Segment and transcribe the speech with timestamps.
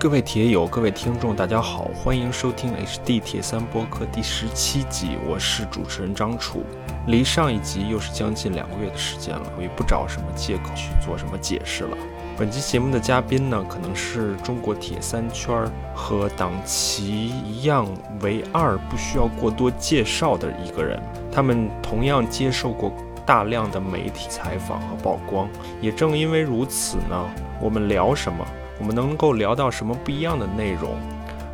[0.00, 6.62] 各位铁友，各位听众，大家好，欢迎收听 HD 铁三播客第十七集，我是主持人张楚。
[7.06, 11.94] 离上一集又是将近两个月的时间了，我也不找什么借口去做什么解释了。
[12.38, 17.86] 本期节目的嘉宾呢，可能是中国铁三圈和党旗一样
[18.22, 20.98] 唯二，不需要过多介绍的一个人。
[21.30, 22.90] 他们同样接受过
[23.26, 25.46] 大量的媒体采访和曝光，
[25.78, 27.30] 也正因为如此呢，
[27.60, 28.42] 我们聊什么？
[28.80, 30.96] 我们能够聊到什么不一样的内容，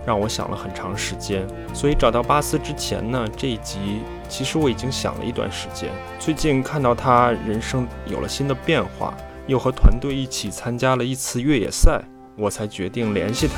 [0.06, 1.46] 让我想了很长时间。
[1.74, 5.90] 所以找到巴斯之前呢，这一集其实我已经想了一段时间。
[6.20, 9.12] 最近看到他人生有了新的变化，
[9.48, 12.00] 又和团队一起参加了一次越野赛，
[12.36, 13.54] 我才决定联系他。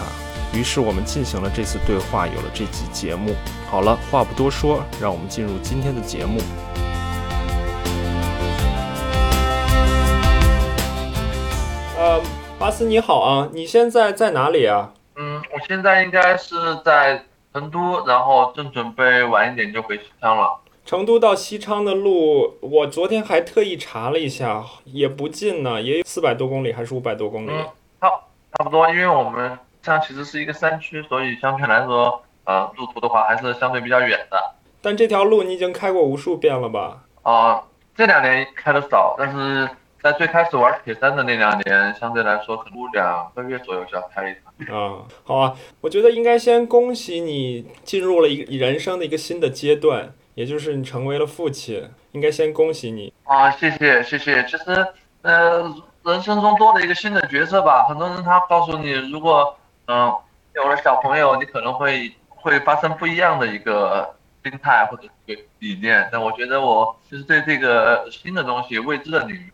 [0.59, 3.35] 于是我们进行了这次对话，有了这集节目。
[3.71, 6.41] 好了，话不多说，让我们进入今天的节目。
[12.81, 14.93] 你好啊，你现在在哪里啊？
[15.17, 20.57] 嗯，我现在应该是在成都，然后正准备晚一点就回西昌了。
[20.85, 27.51] 成都到西昌的路，我昨天还特意查了一下，也不近呢，也有四百多公里还是五百多公里？
[27.51, 27.67] 嗯，
[28.01, 28.09] 差
[28.57, 34.55] 差不多，因为我们像其实是一个山区，所以相对来说，呃，路途的话还是相对比较远的。
[34.81, 37.01] 但这条路你已经开过无数遍了吧？
[37.23, 37.63] 啊，
[37.97, 39.69] 这两年开的少，但是。
[40.03, 44.43] 在最开始玩铁三的那两年，相对来说可能两个月左右就要开一场。
[44.71, 53.13] 嗯，好啊，我觉得应该先恭喜你进入了一个人生的一个新的阶段，也就是你成为了父亲，应该先恭喜你。
[53.25, 54.45] 啊，谢谢谢谢。
[54.45, 54.87] 其实，
[55.23, 55.63] 呃，
[56.05, 57.85] 人生中多了一个新的角色吧。
[57.89, 60.15] 很多人他告诉你，如果嗯
[60.55, 64.15] 有了小朋友，你可能会会发生不一样的一个
[64.45, 66.09] 心态或者一个理念。
[66.13, 69.53] 但我觉得我就是对这个新的东西、未知的领域。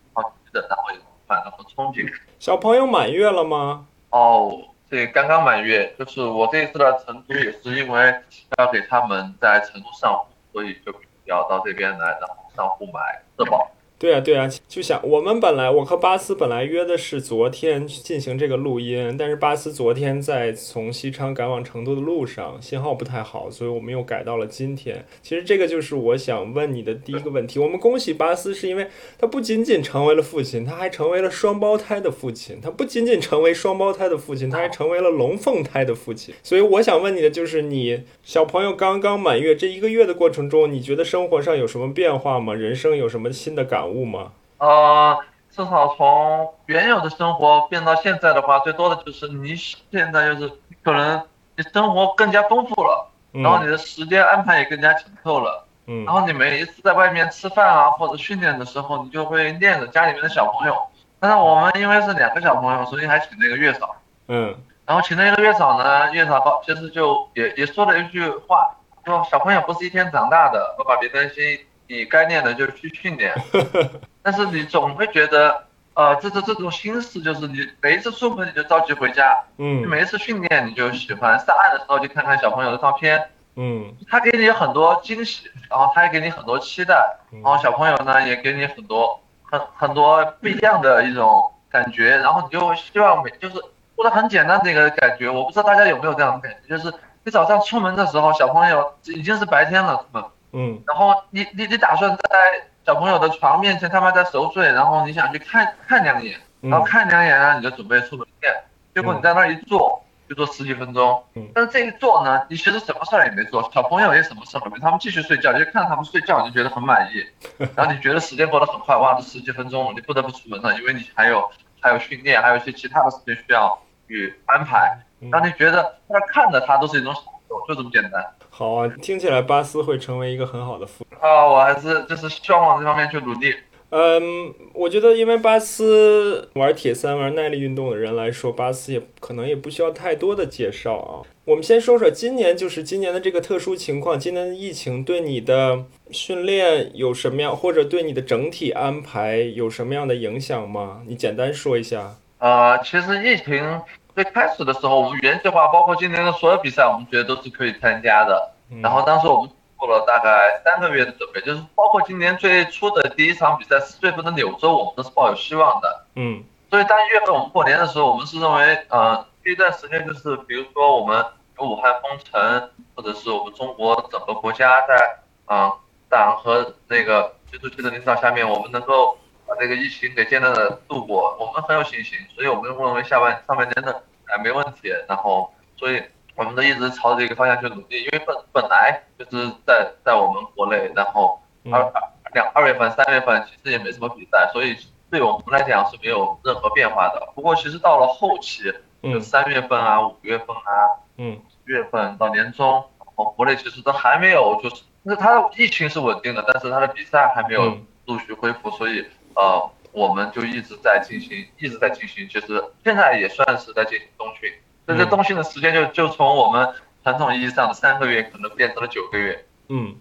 [1.42, 2.10] 和憧憬。
[2.38, 3.86] 小朋友满月了吗？
[4.10, 5.94] 哦，对，刚刚满月。
[5.98, 8.14] 就是我这一次来成都，也是因为
[8.58, 10.94] 要给他们在成都上户，所以就
[11.24, 13.70] 要到这边来，然后上户买社保。
[14.05, 25.07] 对啊，对啊，就想我们本来我和巴斯本来约的是昨天进行这个录音，但是巴斯昨天在从西昌赶往成都的路上，信号不太好，所以我们又改到了今天。
[25.23, 27.59] 其实这个就是我想问你的第一个问题。
[27.59, 32.59] 我们恭喜巴斯，是因为他不仅仅成为了父亲，他还成为了双胞胎的父亲。
[32.61, 36.35] 他不仅仅成为双胞胎的父亲，他还成为了龙凤胎的父亲。
[36.42, 42.53] 所以我想问你的就是，你小朋友刚刚满月这一个月的过程中，你觉得生活上有什么变化吗？
[42.53, 43.93] 人生有什么新的感？
[43.93, 44.32] 悟悟吗？
[44.58, 45.18] 呃，
[45.50, 51.22] 至少从原有的生活变到现在的话，最多的就是你现在就是可能
[51.56, 60.76] 你生活更加丰富了，然后你的时间安排也更加紧凑了，嗯，然后你每一次在外面吃饭啊或者训练的时候，你就会念着家里面的小朋友。
[61.20, 63.96] 但是我们因为是两个小朋友，所以还请了一个月嫂，
[64.28, 68.74] 嗯，然后请了一个月嫂呢，月嫂其实就也也说了一句话，
[69.05, 71.58] 说小朋友不是一天长大的，爸爸别担心。
[71.94, 73.32] 你该练的就去训练，
[74.22, 86.94] 但是你总会觉得，呃，这这这种心思就是你每一次出门你就着急回家，嗯，每一次训练你就喜欢上岸的时候就看看小朋友的照片，嗯，他给你很多惊喜，然后他也给你很多期待，
[87.30, 93.55] 然后小朋友呢也给你很多很很多不一样的一种感觉，然后你就希望每就是
[93.94, 96.92] 过得很简单的一个感觉，我不知道大家有没有这样的感觉，就是
[97.24, 100.24] 你早上出门的时候，小朋友已经是白天了，出门。
[100.57, 102.39] 嗯，然后你你你打算在
[102.87, 108.55] 小朋友的床面前，他们在熟睡，然后你想去看看两眼，然后看两眼呢，你就准备出门练，
[108.95, 117.27] 结果你在那儿一坐就坐十几分钟，但是这一坐呢，你其实什么事儿也没做，小朋友也什么事儿没，他们继续睡觉，你就看他们睡觉，你就觉得很满意，
[117.75, 121.51] 然后你觉得时间过得很快，哇，这十几分钟你不得不出门了，因为你还有
[121.81, 123.77] 还有训练，还有一些其他的事情需要
[124.07, 124.98] 去安排，
[125.33, 128.25] 让你觉得在看着他都是一种享受，就这么简单。
[128.56, 133.53] 好啊，听起来巴斯会成为一个很好的父啊，我还是就是希望往这方面去努力。
[133.91, 141.27] 嗯，我觉得因为巴斯玩铁三、玩耐力运动的人来说，巴斯也可能也不需要太多的介绍啊。
[141.45, 151.03] 我们先说说今年，就是今年的这个特殊情况，今年的疫情对你的训练有什么样，或者对你的整体安排有什么样的影响吗？
[151.09, 152.15] 你简单说一下。
[152.39, 153.81] 呃，其实疫情。
[154.14, 158.52] 最开始的时候，我们原计划包括今年的所有比赛，我们觉得都是可以参加的。
[158.81, 166.06] 然后当时我们做了大概三个月的准备，就是包括今年最初的第一场比赛四月份的柳州，我们都是抱有希望的。
[166.14, 166.44] 嗯。
[166.70, 171.25] 所以当一月份我们过年的时候，我们是认为，呃，这一段时间就是，比如说我们
[171.58, 175.72] 有武汉封城，或者是我们中国整个国家在，嗯，
[176.08, 179.19] 党和那个习主席的领导下面，我们能够。
[179.46, 184.88] 把这个疫情给艰难的度过，我们很有信心，所以我们认为下半上半年的哎没问题。
[185.08, 186.02] 然后，所以
[186.35, 194.76] 我们都一直朝着一个方向去努力，因为本本来就是在在我们国内，然后二二两二月份、三月份其实也没什么比赛，所以
[195.11, 197.32] 对我们来讲是没有任何变化的。
[197.35, 209.71] 不过其实到了后期，就三月份啊、五月份啊、嗯，月份到年中，我国内其实都还没有，就是那它的疫情是稳定的，但是它的比赛还没有陆续恢复，所以呃。
[209.95, 214.53] 我们就一直在进行，一直在进行，其实现在也算是在进行冬训。
[214.87, 216.69] 那这冬训的时间就就从我们
[217.05, 219.47] 传统意义上的三个月，可能变成了九个月。
[219.69, 219.95] 嗯，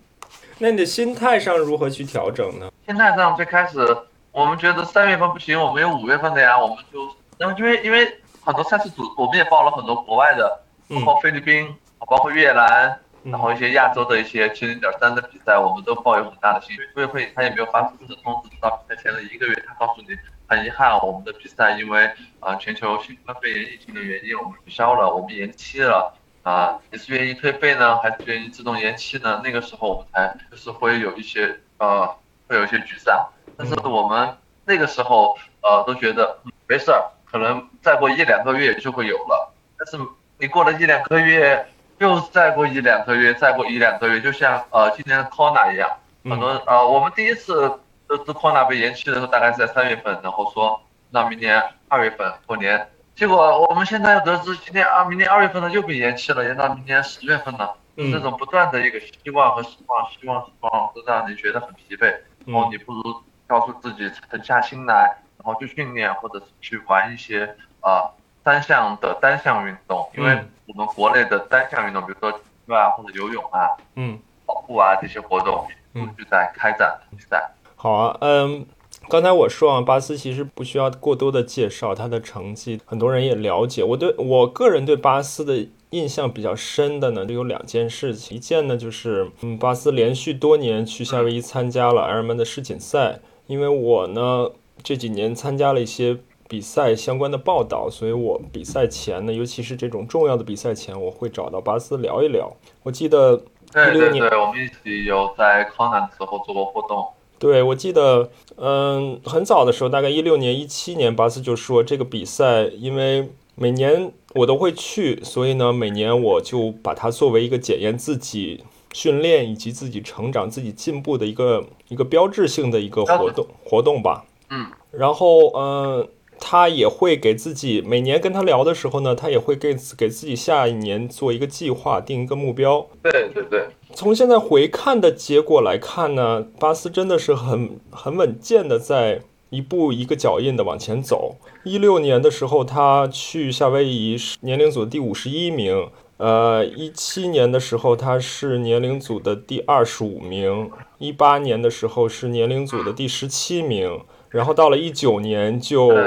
[0.57, 2.71] 那你的心态上如何去调整呢？
[2.87, 3.85] 心态上最开始
[4.31, 12.99] 我们觉得三月份不行，我们有五月份的呀，我们就，然后因为因为很多赛事组，我们也报了很多国外的，包括菲律宾，包括越南。
[13.23, 16.85] 然后一些亚洲的一些七零点三的比赛，我们都抱有很大的兴趣。
[16.93, 20.07] 组委会他也没有发出正式通知，直到比赛前的一个月，他告诉你
[20.45, 22.11] 很遗憾，我们的比赛因为
[22.41, 26.13] 啊全球新冠肺炎疫情的原因，我们取消了，我们延期了。
[26.43, 29.39] 啊，你是愿意退费呢，还是愿意自动延期呢？
[29.41, 32.05] 那个时候我们才就是会有一些呃，
[32.49, 33.25] 会有一些沮丧。
[33.55, 34.35] 但是我们
[34.65, 36.37] 那个时候呃都觉得
[36.67, 39.53] 没事儿，可能再过一两个月就会有了。
[39.77, 39.97] 但是
[40.37, 41.65] 你过了一两个月。
[42.03, 45.89] 又再过一两个月，再过一两个月，就像呃今年的 Kona 一样，
[46.25, 47.79] 很多呃我们第一次
[48.09, 62.13] 得知 Kona 被延期的时候，大概是在三月份，然后说那明年二月份过年，结果我们现在又得知今年啊明年二月份呢又被延期了，延到明年十月份了，这种不断的一个希望和失望，希望失望，都让你觉得很疲惫，
[62.45, 63.01] 然后你不如
[63.47, 68.11] 告诉自己沉下心来，然后去训练或者是去玩一些啊。
[68.43, 70.37] 单项的单项运动，因为
[70.67, 77.49] 我们国内的单项运动，比如说骑啊或者游泳啊，嗯，跑步啊这些活动，陆续在开展比赛。
[77.75, 78.65] 好啊，嗯，
[79.09, 83.83] 刚才我说啊，巴斯其实不需要过多的介绍他的成绩，很多人也了解。
[83.83, 88.35] 我对我个人对巴斯的印象比较深的呢，就有两件事情。
[88.35, 94.49] 一件呢就是，嗯，巴斯连续多年去夏威夷参加了 Ironman 的世锦赛，因为我呢
[94.81, 96.19] 这几年参加了一些。
[96.53, 102.55] 比赛相关的报道，所以我比赛前呢，尤其是这种重要的比赛前，我会找到巴斯聊一聊。
[102.83, 103.41] 我记得
[103.73, 107.07] 一六年，对，我们一起有在康南的时候做过活动。
[107.39, 118.63] 对，我记得，嗯，很早的时候，大概一六年、一七年，巴斯就说这个比赛，因为每年我都会去，所以呢，每年我就把它作为一个检验自己
[118.93, 124.25] 训练以及自己成长、自己进步的一个一个标志性的一个活动活动吧。
[124.51, 126.07] 嗯，然后，嗯。
[126.39, 132.87] 他也会给自己每年跟他聊的时候呢，他也会给给自己下一年做一个计划，定一个目标。
[133.01, 133.67] 对对对。
[133.93, 141.35] 从现在回看的结果来看呢，巴斯真的是很很稳健的在一步一个脚印的往前走。
[141.63, 145.89] 一六年的时候，他去夏威夷是年龄组第五十一名。
[146.17, 150.71] 呃，一七年的时候他是年龄组的第二十五名。
[150.97, 153.99] 一八年的时候是年龄组的第十七名。
[154.33, 155.97] 然后到了一九年就。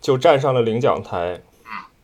[0.00, 1.40] 就站上了领奖台，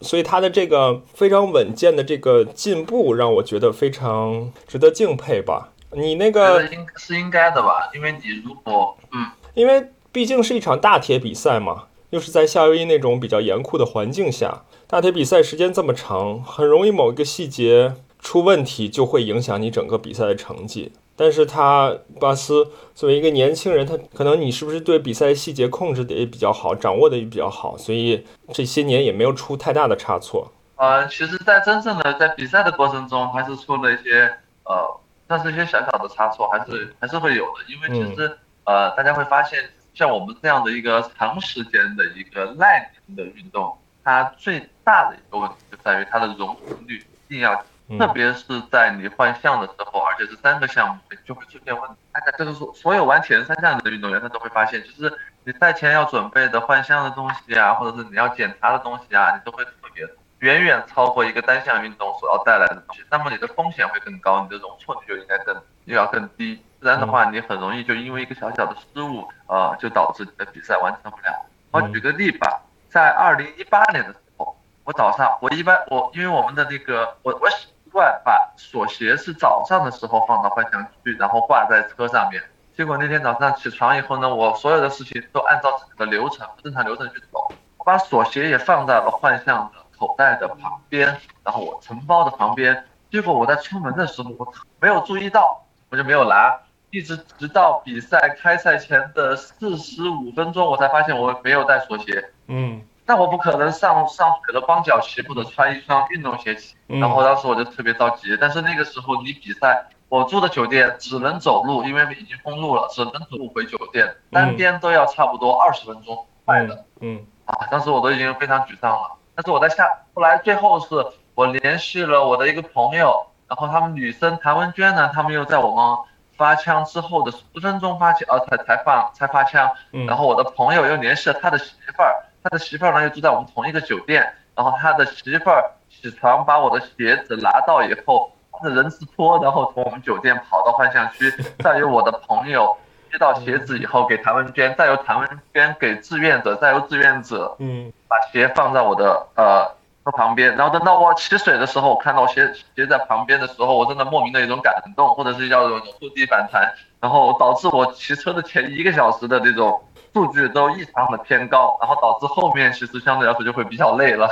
[0.01, 5.71] 所以他的这个非常稳健的这个进步，让我觉得非常值得敬佩吧。
[5.93, 7.89] 你那个应是应该的吧？
[7.95, 9.25] 因为你如果嗯，
[9.55, 20.91] 因为毕竟是一场大铁比赛嘛，又是在夏威夷那种比较严酷的环境下，大铁比赛时间这么长，很容易某一个细节出问题，就会影响你整个比赛的成绩。
[21.17, 30.51] 但是他巴斯作为一个年轻人，他可能你是不是对比赛细节控制的也比较好，掌握的也比较好，所以这些年也没有出太大的差错。
[30.77, 34.25] 呃，其实，在真正的在比赛的过程中，还是出了一些
[34.65, 37.65] 呃，但是一些小小的差错，还是还是会有的。
[37.69, 39.61] 因为其实呃，大家会发现，
[39.95, 46.97] 像我们这样的一个长时间的一个耐力的运动，它最大的一个问题就在于它的容错率
[47.29, 47.65] 一定要。
[47.99, 51.97] 特别是在你换项的时候，而且是三个项目就会出现问题。
[52.13, 63.05] 大家这个所所有玩前三项的运动员，他都会发现，就是你赛前要准备的换项的东西啊，或者是你要检查的东西啊，你都会特别远远超过一个单项运动所要带来的东西。
[63.11, 66.63] 那么你的风险会更高，你的容错率就应该更又要更低。
[66.81, 71.47] 不然的话，你很容易就因为一个小小的失误，呃，就导致你的比赛完成不了。
[71.71, 77.47] 我举个例吧，在二零一八年的时候，我早上我一般我因为我们的那个我我。
[77.95, 82.43] 惯把锁鞋是早上的时候放到换项区，然后挂在车上面。
[82.77, 87.49] 结果那天早上起床以后呢，我所有的事情都按照整个流程、正常流程去走。
[87.79, 92.85] 我把锁鞋也放在了换项的口袋的旁边，然后我承包的旁边。
[93.13, 96.53] 结果我在出门的时候，我没有注意到，我就没有拿，
[96.91, 102.33] 一直直到比赛开赛前的四十五分钟，我才发现我没有带锁鞋。
[102.49, 108.37] 嗯，那我不可能上上学了光脚齐步的穿一双运动鞋骑，然后当时我就特别着急。
[108.41, 116.85] 但是那个时候你比赛，我住的酒店只能走路，因为已经封路了，只能走路回酒店，单边都要差不多二十分钟快的。
[117.01, 119.17] 嗯啊，当时我都已经非常沮丧了。
[119.35, 120.87] 但是我在下，后来最后是
[121.35, 125.99] 我联系了我的一个朋友，然后他们女生谭文娟呢，他们又在我们
[126.39, 129.71] 发枪之后的十分钟发枪，呃才才放才发枪，
[130.07, 132.25] 然后我的朋友又联系了他的媳妇儿。
[132.45, 134.23] 他的媳妇儿呢又住在我们同一个酒店，
[134.55, 142.77] 然后他的媳妇儿起床把我的鞋子拿到以后，他的人字拖，然后从我们酒店跑到幻象区，再由我的朋友
[143.11, 149.67] 接到鞋子以后给谭文娟，再由谭文娟给志愿者，再由志愿者，嗯，把鞋放在我的呃
[150.05, 156.71] 车旁边，然后等到我起水的时候，我看到鞋鞋在旁边的时候，我真的莫名的一种感动，或者是叫做触底反弹，
[157.01, 159.83] 然后导致我骑车的前一个小时的这种。
[160.15, 164.29] 数据都异常的偏高，然后导致后面其实相对来说就会比较累了。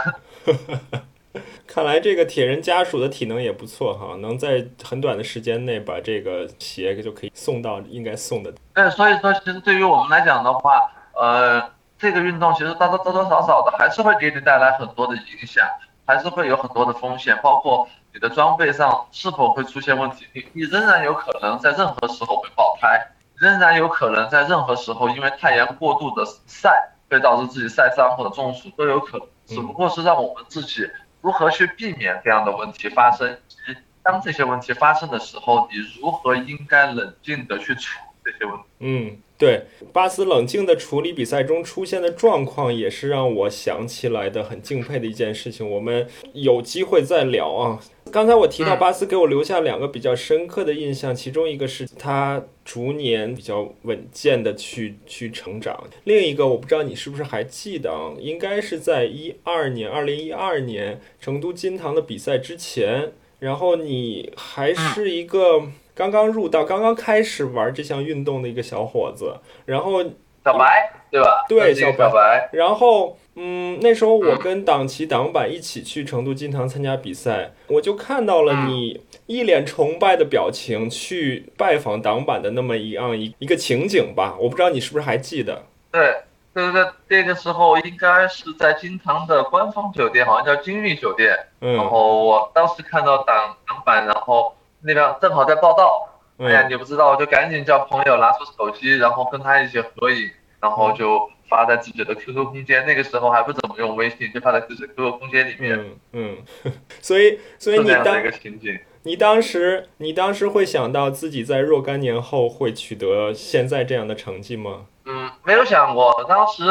[1.67, 8.53] 看来这个铁人家属的体能也不错哈，能在很短的时间内把这个鞋就可以送到应该送的。
[8.75, 10.79] 对，所以说其实对于我们来讲的话，
[11.15, 11.61] 呃，
[11.99, 15.67] 这个运动其实多多多多少少的还是会给你带来很多的影响，
[16.07, 23.05] 还是会有很多的风险，包括你的装备上是否会出现问题，你你仍然有可能在任何时候会爆胎。
[23.43, 29.27] 仍然有可能在任何时候因为太阳过度的晒，会导致自己晒伤或者中暑都有可能。
[29.47, 30.89] 只不过是让我们自己
[31.21, 38.63] 如何去避免这样的问题发生，以及当这些问题发生的时候，你如何应该冷静的去处这些问题。
[38.81, 39.63] 嗯，对，
[39.93, 45.69] 巴斯冷静的处理比赛中出现的状况，也是让我想起来的很敬佩的一件事情。
[45.69, 47.81] 我们有机会再聊啊。
[48.11, 58.13] 刚才我提到巴斯给我留下两个比较深刻的印象，其中一个是他逐年比较稳健的去去成长，另一个我不知道你是不是还记得啊？
[58.19, 65.63] 应该是在一二年，二零一二年成都金堂的比赛之前，然后你还是一个
[65.95, 70.03] 刚刚入道、刚刚开始玩这项运动的一个小伙子，然后
[70.45, 71.45] 小白对吧？
[71.49, 73.17] 对，小白，然后。
[73.35, 84.37] 嗯，那时候我跟党旗党板一起去成都金堂参加比赛，我就看到了你一脸崇拜的表情去拜访党板的那么一样一一个情景吧。
[84.39, 85.65] 我不知道你是不是还记得？
[85.91, 86.15] 对，
[86.53, 91.35] 对对，那个时候应该是在金堂的官方酒店，好像叫金域酒店。
[91.63, 91.75] 嗯。
[91.75, 96.09] 然后我当时看到党党板，然后那边正好在报道。
[96.39, 101.31] 哎呀，你不知道，我就赶紧叫朋友拿出手机，然后跟他一起合影，然后就。
[101.49, 105.79] 发在自己的 QQ 空间，那个时候还不怎么用微信，就发在自己的 QQ 空间里面。
[106.13, 106.73] 嗯嗯，
[107.03, 114.87] 所以所以你当一个情景，你当时你当时会想到自己在若干年后会取得现在这样的成绩吗？
[115.05, 116.25] 嗯，没有想过。
[116.27, 116.65] 当时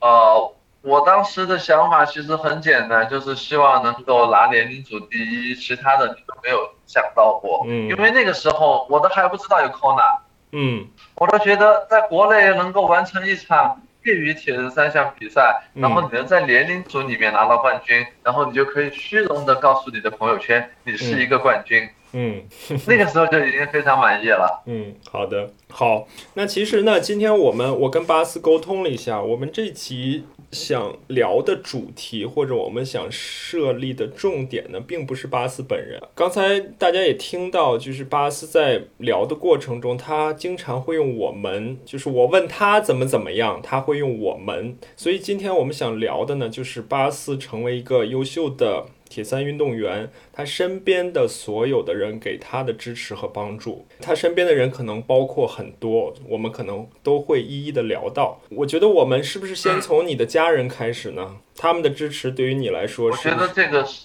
[0.00, 0.52] 呃，
[0.86, 7.64] 我当时的想法其实很简单，就是希望能够拿年龄组第一，其他的你都没有想到过。
[7.66, 10.20] 嗯，因为那个时候我都还不知道有 Kona。
[10.52, 13.82] 嗯，我都觉得在国内能够完成一场。
[14.04, 21.88] 业余铁人三项比赛，然后你能在年龄组里面拿到冠军，然后你就可以虚荣的告诉你的朋友圈，你是一个冠军。
[22.12, 22.40] 嗯，
[22.86, 24.62] 那个时候就已经非常满意了。
[24.66, 26.06] 嗯，好的，好。
[26.34, 30.24] 那其实呢，今天我们我跟巴斯沟通了一下，我们这期。
[30.52, 36.00] 想聊的主题或者我们想设立的重点呢，并不是巴斯本人。
[36.14, 44.76] 刚才大家也听到，就是巴斯在聊的过程中，他经常会用我们，就是我问他怎么怎么样，他会用我们。
[44.96, 48.86] 所以今天我们想聊的呢，就是巴斯成为一个优秀的。
[49.08, 58.40] 铁三运动员，他身边的所有的人给他的支持和帮助，他身边的人可能包括很多，我们可能都会一一的聊到。
[58.50, 61.36] 我觉得我们是不是先从你的家人开始呢？
[61.58, 64.04] 他们的支持对于你来说，我觉得这个是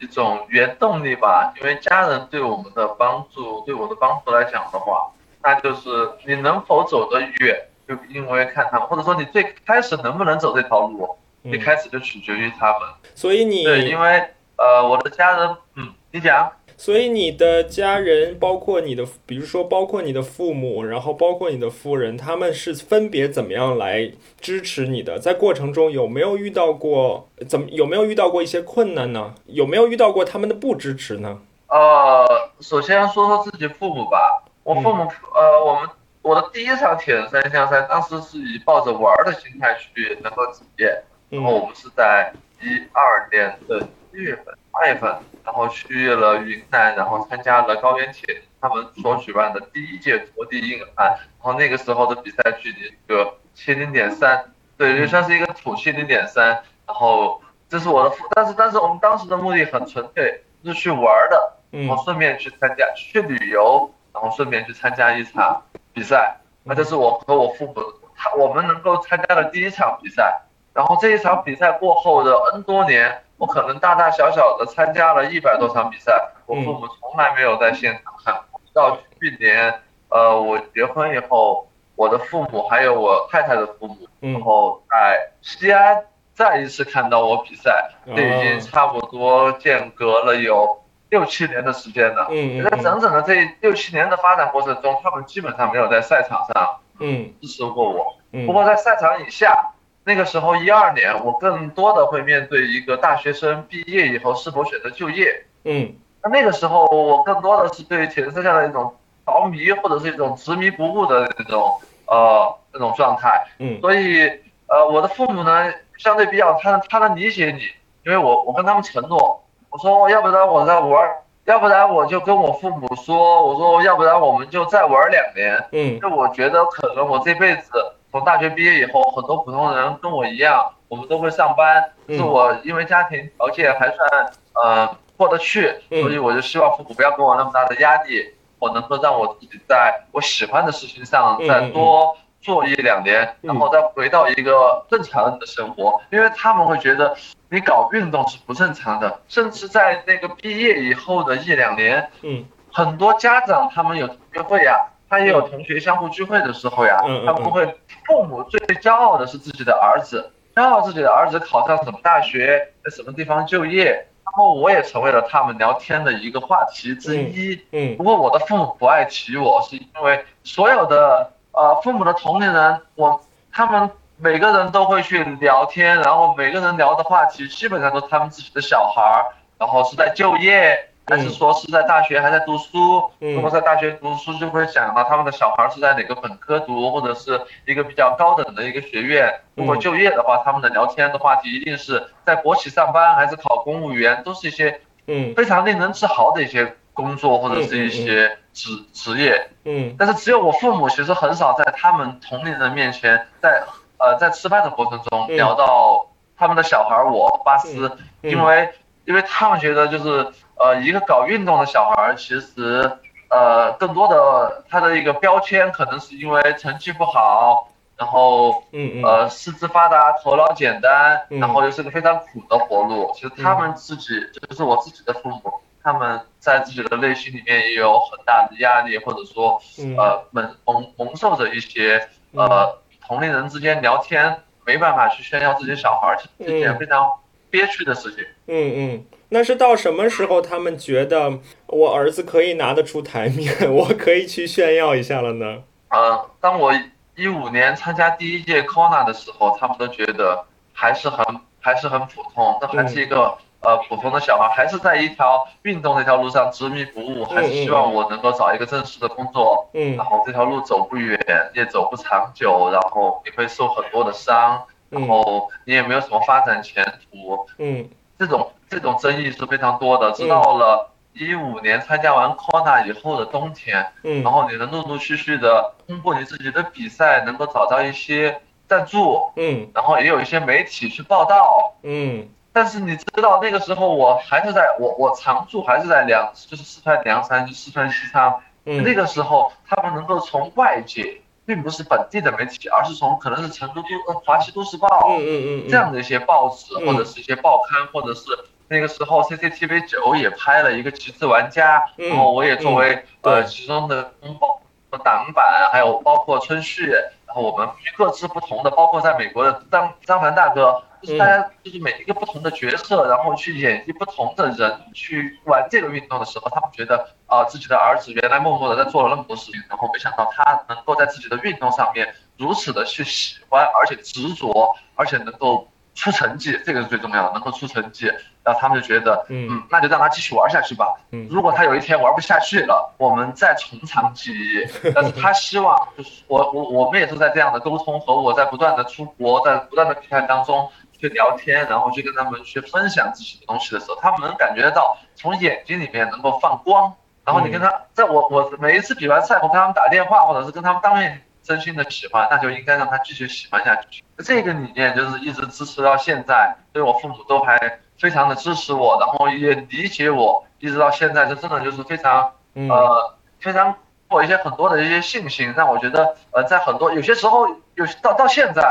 [0.00, 5.12] 一种原动力吧，因为家人对我们的帮助，对我的帮助来讲的话，
[5.42, 11.08] 那就是你能否走得远，就因为看他们，或者说你最开始能不能走这条路。
[11.44, 24.10] 一开始就取决于他们，所以你对，因为呃，我的家人，嗯，你讲，所以你的家人，包括你的，比如说包括你的父母，然后包括你的夫人，他们是分别怎么样来
[24.40, 25.18] 支持你的？
[25.18, 29.34] 在过程中有没有遇到过怎么有没有遇到过一些困难呢？
[29.46, 31.40] 有没有遇到过他们的不支持呢？
[31.68, 32.26] 呃，
[32.60, 35.02] 首先说说自己父母吧，我父母，
[35.34, 35.90] 呃，我们
[36.22, 41.02] 我的第一场铁人三项赛，当时是以抱着玩的心态去能够体验。
[41.30, 45.10] 然后我们是在一二年的一月份、八月份，
[45.44, 51.08] 然后去了云南，然后参加了高原铁他们所举办的第一届国地硬汉。
[51.08, 56.62] 然后那个时候的比赛距离个七零点三，对，就算是一个土气零点三。
[56.86, 65.62] 然后这是我的，但是但是我们当时的目的很纯粹，是去玩的，然后顺便去参加去旅游，然后顺便去参加一场
[65.92, 66.36] 比赛。
[66.62, 67.74] 那这是我和我父母
[68.16, 70.40] 他我们能够参加的第一场比赛。
[70.74, 76.12] 然后这一场比赛过后的 N 多年，我可能大大小小的参加了一百多场比赛，
[76.46, 78.60] 我父母从来没有在现场看过。
[78.74, 79.72] 到去年，
[80.08, 92.26] 呃，我结婚以后，我的父母还有我太太的父母，然后在西安再一次看到我比赛，这已经差不多间隔了有六七年的时间了。
[92.30, 98.16] 嗯在整整的这六七年的发展过程中，他们基本上没有在赛场上，嗯，支持过我。
[98.44, 99.70] 不过在赛场以下。
[100.06, 105.46] 那个时候一二年，我更多的会面对一个大学生毕业以后是否选择就业。
[105.64, 108.94] 嗯，那那个时候我更多的是对铁人三项的一种
[109.24, 113.46] 着迷，或者是一种执迷不悟的那种呃那种状态。
[113.58, 114.28] 嗯，所以
[114.66, 117.62] 呃我的父母呢相对比较他他能理解你，
[118.04, 121.10] 因为我我跟他们承诺，我说要不然我在玩，
[121.46, 125.64] 要不然我就跟我父母说，我说要不然我们就再玩两年。
[125.72, 127.70] 嗯，就我觉得可能我这辈子。
[128.14, 131.82] 从大学毕业以后，很多普通人跟我一样，我们都会上班。
[132.08, 146.00] 是我因为家庭条件还算呃过得去，所以我就希望父母不要给我那么大的压力，我能够让我自己在我喜欢的事情上再多做一两年，然后再回到一个正常人的生活。
[146.12, 147.16] 因为他们会觉得
[147.48, 154.86] 你搞运动是不正常的，甚至在那个毕业以后的一两年，嗯，很多家长他们有同学会呀。
[155.08, 157.64] 他也有同学相互聚会的时候呀，他们会
[158.06, 163.92] 父母最骄傲的是自己的儿子，骄傲自己的儿子考上什么大学，在什么地方就业，
[164.24, 167.60] 然后我也成为了他们聊天的一个话题之一。
[167.72, 173.20] 嗯，不过我的父母不爱提我，是因为所有的呃父母的同龄人，我
[173.52, 179.26] 他们每个人都会去聊天，然后每个人聊的话题基本上都是他们自己的小孩儿，
[179.58, 180.88] 然后是在就业。
[181.06, 189.30] 还是说是在大学还在读书，如果在大学读书，就会想到他们的小孩是在哪个本科读，或者是一个比较高等的一个学院。
[189.54, 199.50] 如果就业的话，他们的聊天的话题一定是在国企上班，还是考公务员，都是一些嗯非常令人自豪的一些工作或者是一些职职业。
[199.64, 203.62] 嗯，但是只有我父母其实很少在他们同龄人面前，在
[203.98, 206.06] 呃在吃饭的过程中聊到
[206.38, 208.70] 他们的小孩我巴斯，因为
[209.04, 210.32] 因为他们觉得就是。
[210.56, 218.62] 呃，一个搞运动的小孩儿，其实，呃，更多的他的一个标签可能是因为成绩不好，然后，
[219.04, 223.12] 呃，四肢发达，头脑简单，然后又是个非常苦的活路。
[223.14, 225.40] 其实他们自己，就是我自己的父母，
[225.82, 229.60] 他们在自己的内心里面也有很大的压力，或者说，
[229.96, 237.10] 呃，蒙蒙蒙受着一些，呃，同龄人之间聊天没办法去炫耀自己小孩儿，是一件非常
[237.54, 238.24] 憋屈的事情。
[238.48, 239.04] 嗯嗯。
[239.28, 245.62] 那是到什么时候他们觉得我儿子可以拿得出台面， 我可以去炫耀一下了呢？
[245.90, 246.72] 呃，当我
[247.14, 251.24] 一五年参加第一届 Kona 的时候，他们都觉得还是很
[251.60, 259.68] 还是很普通，都还是一个呃普通的小孩，还是在一条运动这条路上执迷不悟，还是希望我能够找一个正式的工作。
[259.74, 259.96] 嗯。
[259.96, 261.18] 然后这条路走不远，
[261.54, 264.62] 也走不长久，然后也会受很多的伤，
[264.94, 267.46] 然后你也没有什么发展前途。
[267.58, 267.88] 嗯。
[268.16, 291.20] 这种这种争议是非常多的，直到了一五年参加完 CONA 以后的冬天，嗯，然后你能陆陆续续的通过你自己的比赛，能够找到一些赞助，嗯，然后也有一些媒体去报道，嗯，但是你知道那个时候我还是在我我常驻还是在凉，就是四川凉山，就四川西昌，嗯，那个时候他们能够从外界。
[291.46, 298.22] 并不是本地的媒体，而是从可能是成都都呃华西都市报，嗯嗯嗯，这样的一些报纸或者是一些报刊，或者是
[298.68, 304.60] 那个时候 CCTV 九也拍了一个极致玩家，然后我也作为呃其中的公报
[305.04, 306.86] 挡板，还有包括春旭，
[307.26, 310.82] 然后我们各自不同的，包括在美国的张张凡大哥。
[311.04, 328.06] 就是大家就是每一个不同的角色，然后去演绎不同的人去玩这个运动的时候，他们觉得啊，自己的儿子原来默默的在做了那么多事情，然后没想到他能够在自己的运动上面如此的去喜欢，而且执着，而且能够出成绩，这个是最重要的，能够出成绩，
[328.42, 330.86] 然后他们就觉得，嗯，那就让他继续玩下去吧。
[331.12, 334.66] 嗯，如果他有一天玩不下去了，我们再从长计议。
[334.94, 340.68] 但是他希望就是我我我们也是在这样的沟通和我在不断的出国，在不断的比赛当中。
[341.08, 346.94] 去聊天，然后去跟他们去分享自己的东西的时候，他们能感觉到从眼睛里面能够放光。
[347.26, 354.02] 然后你跟他，在我我每一次比完赛，我跟他们打电话，或者是跟他们当面真心的喜欢，那就应该让他继续喜欢下去。
[354.18, 368.62] 这个理念就是一直支持到现在，所以我父母都还非常的支持我，然后也理解我，一直到现在，这真的就是非常呃非常给我一些很多的一些信心，让我觉得呃在很多有些时候有到到现在，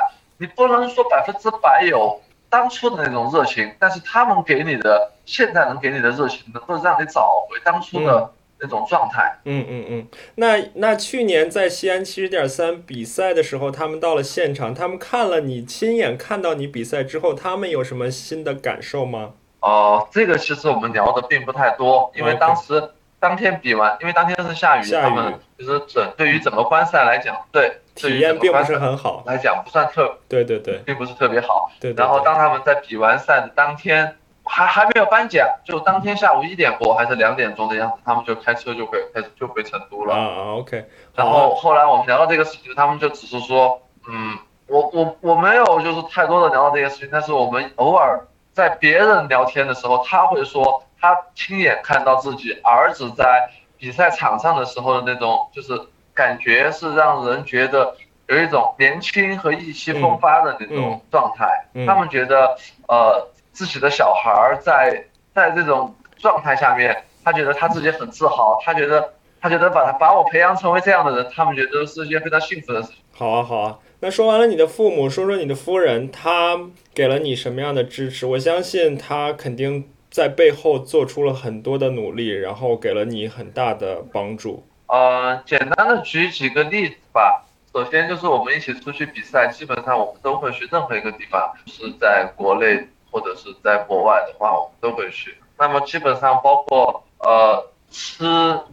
[0.44, 8.30] 你不能说百分之百有当初的那种热情，但是他们给你的现在能给你的热情，能够让你找回当初的。
[8.60, 19.32] 那种状态，嗯嗯嗯，那那去年在西安七十点三比赛的时候，他们到了现场，他们看了你亲眼看到你比赛之后，他们有什么新的感受吗？
[19.60, 22.92] 哦，这个其实我们聊的并不太多，因为当时
[23.24, 31.72] 当天比完，因为当天是下雨，他们就是整对于整个观赛来讲，对体验并不是很好，来讲不算特，对对对，并不是特别好。
[31.80, 34.18] 对，然后当他们在比完赛的当天。
[34.46, 40.14] 还还没有颁奖，就当天下午一点过还是两点钟的样子，他们就开车就回开始就回成都了。
[40.14, 40.86] 啊，OK。
[41.16, 48.20] 然后后来我们聊到这个事情，他们就只是说，嗯，我我我没有就是太多的聊到这个事情，但是我们偶尔
[48.52, 55.78] 在别人聊天的时候，他会说他亲眼看到自己儿子在比赛场上的时候的那种，就是
[56.14, 57.94] 感觉是让人觉得
[58.30, 61.46] 有一种年轻和意气风发的那种状态。
[61.86, 62.56] 他们觉得，
[62.88, 63.30] 呃。
[63.56, 72.98] 自己的小孩儿在在这种状态下面，他觉得他自己很自豪，他觉得他觉得把他把我培养成为这样的人，他们觉得是一件非常幸福的事情。
[73.16, 73.78] 好啊，好啊。
[74.00, 76.60] 那说完了你的父母，说说你的夫人，她
[76.96, 78.26] 给了你什么样的支持？
[78.26, 84.64] 我相信她肯定在背后做出了很多的努力，然后给了你很大的帮助。
[84.88, 87.44] 呃，简单的举几个例子吧。
[87.74, 92.88] 首先就是我们一起出去比赛，基本上我们都会去任何一个地方，是在国内。
[93.14, 95.38] 或者是在国外的话，我们都会去。
[95.60, 98.26] 那么基本上包括呃吃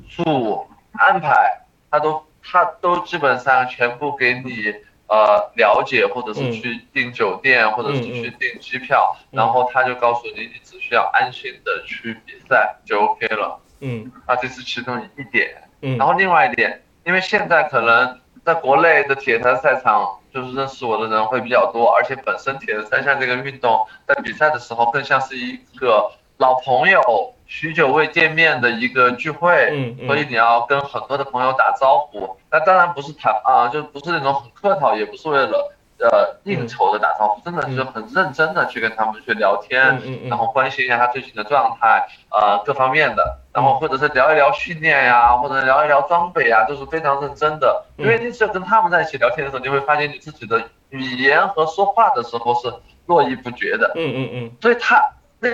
[0.09, 4.75] 住安排，他都他都基本上全部给你
[5.11, 13.61] 呃了解，或者是去订酒店，或者是去订机票，然后他就告诉你，你只需要安心的去比赛就 OK 了。
[13.81, 15.69] 嗯，啊，这是其中一点。
[15.83, 20.17] 嗯，然后另外一点，因为现在可能在国内的铁人赛场。
[20.33, 32.37] 就是认识我的人会比较多，而且本身铁人三项这个运动在比赛的时候更像是一个老朋友许久未见面的一个聚会，嗯，所以你要跟很多的朋友打招呼。
[32.49, 35.75] 那当然不是谈啊，就不是那种很客套，也不是为了。
[36.03, 47.85] 呃，应酬的打招呼，真的是很认真的去跟他们去聊天，然后关心一下他最近的状态，呃，各方面的，然后或者是聊一聊训练呀，或者聊一聊装备呀，都是非常认真的。
[47.99, 52.73] 因为你只有跟他们在一起聊天的时候，你会发现你自己的语言和说话的时候是
[53.05, 53.93] 络绎不绝的。
[53.95, 54.53] 嗯嗯嗯。
[54.63, 55.07] 所以他
[55.39, 55.51] 那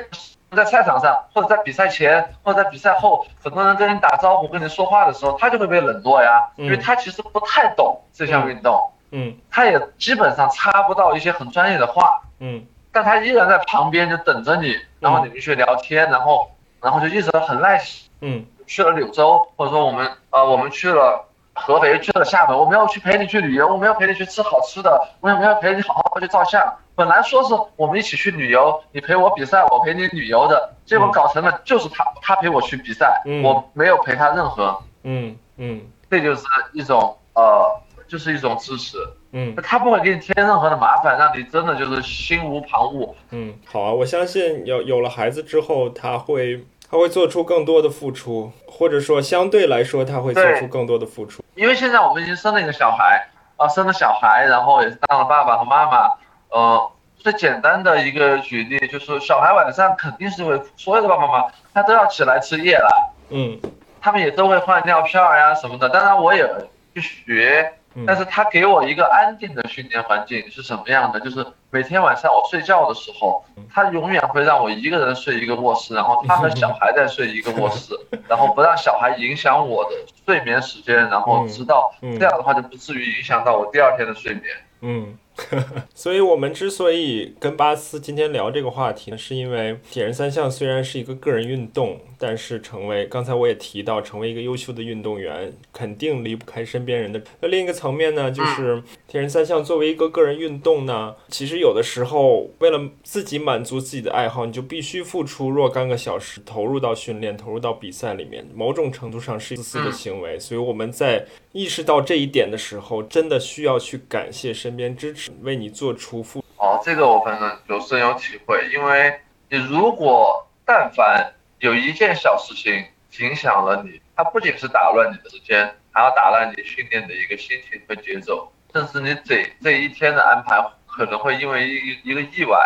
[0.57, 8.91] 在赛场上，或者在比赛前，或者在比赛后，很多人跟你打招呼、跟你说话的时候，他就会被冷落呀，因为他其实不太懂这项运动。
[9.13, 16.51] 嗯，他也基本上插不到一些很专业的话，嗯，但他依然在旁边就等着你，然后你们去聊天，然后，
[16.83, 21.25] 然后就一直很耐心，嗯，去了柳州，或者说我们，呃，我们去了
[21.57, 26.63] 合肥，去了厦门，我们要去陪你去旅游，我们要陪你去吃好吃的，我们要陪你好好去照相。
[26.95, 37.81] 本来说是我们一起去旅游，你陪我比赛，我陪你旅游的，结果搞成了就是他他陪我去比赛，我没有陪他任何，嗯嗯，这就是一种呃。
[38.09, 38.97] 就是一种支持，
[39.33, 43.13] 嗯，他不会给你添任何的麻烦，让你真的就是心无旁骛。
[43.31, 51.43] 嗯，好啊，我相信有有了孩子之后，他会他会做出更多的付出，或者说相对来说他会做出更多的付出。
[51.55, 56.11] 因为现在我们已经生了一个小孩啊，生了小孩，然后也是当了爸爸和妈妈。
[56.51, 63.59] 呃，最简单的一个举例就是，小孩晚上肯定是会，所有的爸爸妈妈他都要起来吃夜了，嗯，
[64.01, 65.89] 他们也都会换尿片呀什么的。
[65.89, 66.49] 当然我也
[66.95, 67.73] 去学。
[68.05, 71.21] 但是他给我一个安定的训练环境是什么样的？
[71.21, 77.95] 就是每天晚上我睡觉的时候，他永远会让我一个人睡一个卧室，然后他和小孩在睡一个卧室，
[78.29, 79.91] 然后不让小孩影响我的
[80.25, 84.45] 睡眠时间，然后直到这样的话就不至于影响到我第二天的睡眠。
[84.81, 85.19] 嗯。
[85.95, 97.23] 所以，我们之所以跟巴斯今天聊这个话题呢，是因为铁人三项虽然是一个个人运动，但是成为刚才我也提到，成为一个优秀的运动员，肯定离不开身边人的。
[97.41, 110.39] 那另一个层面呢，就是铁人三项作为一个个人运动呢，其实有的时候为了自己满足自己的爱好，你就必须付出若干个小时投入到训练、投入到比赛里面，某种程度上是自私的行为。
[110.39, 115.26] 所以我们在意识到这一点的时候，真的需要去感谢身边支持。
[115.43, 122.85] 为你做出付哦，这个我反正有深有体会，因为你如果但凡有一件小事情
[123.19, 132.59] 影响了你它不仅是打乱你的时间，还要打乱你训练的一个心情和节奏，甚至你这这一天的安排可能会因为一一个意外，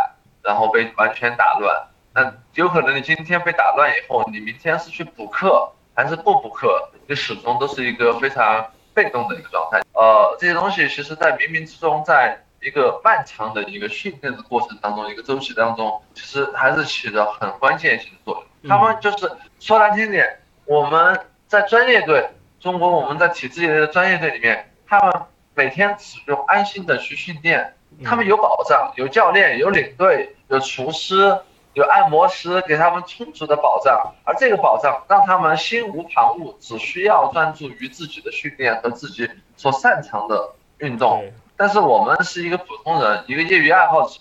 [0.42, 1.86] 然后被完全打乱。
[2.12, 9.80] 那有可能你今天被打乱以后，你明天是去补课还是不补课，你始终都是一个非常被动的一个状态。
[9.92, 18.70] 呃，这些东西其实在冥冥之中，在一个漫长的一个训练的过程当中，一个周期当中，其实还是起着很关键性的作用。
[18.70, 25.12] 他们就是说难听点，我们在专业队，中国我们在体制内的专业队里面，他们
[25.54, 31.38] 每天只用安心的去训练，他们有保障，有教练，有领队，有厨师。
[31.74, 41.32] 有按摩师给他们充足的保障，而这个保障让他们心无旁骛，只需要专注于自己的训练和自己所擅长的运动。
[41.60, 44.16] 但是我们是一个普通人，一个业余爱好者，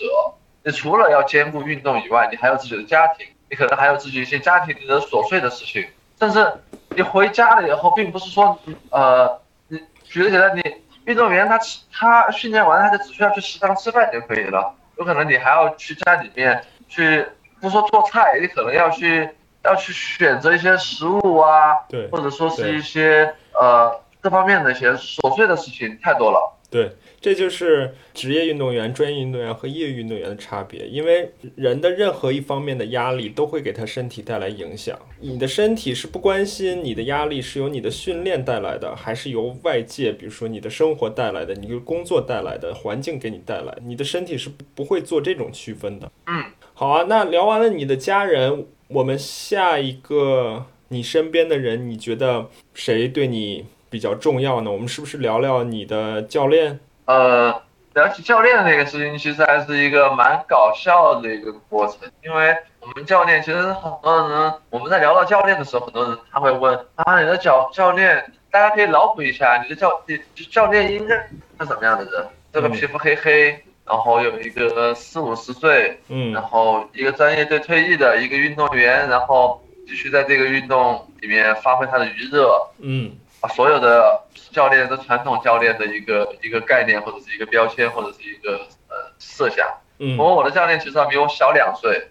[0.65, 5.87] 你除了要兼顾运动以外，你还有自己的家庭，你可能还有自己一些家庭里的琐碎的事情，
[6.19, 6.45] 甚至
[6.89, 10.61] 你回家了以后，并不是说，呃，你举个简单，你
[11.05, 17.25] 运动员他吃他训练完，他就只需要去食堂吃饭就可以了，有可能你还要去家里面去。
[17.61, 19.29] 不说做菜，你可能要去
[19.65, 26.57] 要去选择一些食物啊，对，或者说是一些呃各方面的一些琐碎的事情太多了。
[26.69, 30.87] 对，这就是职业运动员、专业运动员和业余运动员的差别。
[30.87, 34.97] 因为人的任何一方面的压力都会给他身体带来影响。
[35.19, 46.11] 你的身体是不关心你的压力是由你的训练带来的，还是由外界，比如说你的生活带来的、你的工作带来的、环境给你带来，你的身体是不会做这种区分的。
[46.27, 46.43] 嗯。
[46.75, 54.71] 好啊，那聊完了你的家人，我们下一个你身边的人，你觉得谁对你比较重要呢？
[54.71, 56.79] 我们是不是聊聊你的教练？
[57.05, 57.61] 呃，
[57.93, 72.27] 聊起教练这个事情，其实还是一个蛮搞笑的一个过程，因为我们教练其实很多人，我们在聊到教练的时候，很多人他会问啊，你的教教练，大家可以脑补一下，你的教你教练应该是什么样的人？
[72.53, 73.63] 这个皮肤黑黑。
[73.85, 83.13] 然后有一个四五十岁，嗯，然后一个专业队退役的一个运动员，然后继续在这个运动里面发挥他的余热，嗯，
[83.47, 84.21] 所有的
[84.51, 89.67] 教练的传统教练的一个一个概念或者是一个标签或者是一个呃设想，
[89.99, 92.09] 嗯，我我的教练其实比我小两岁，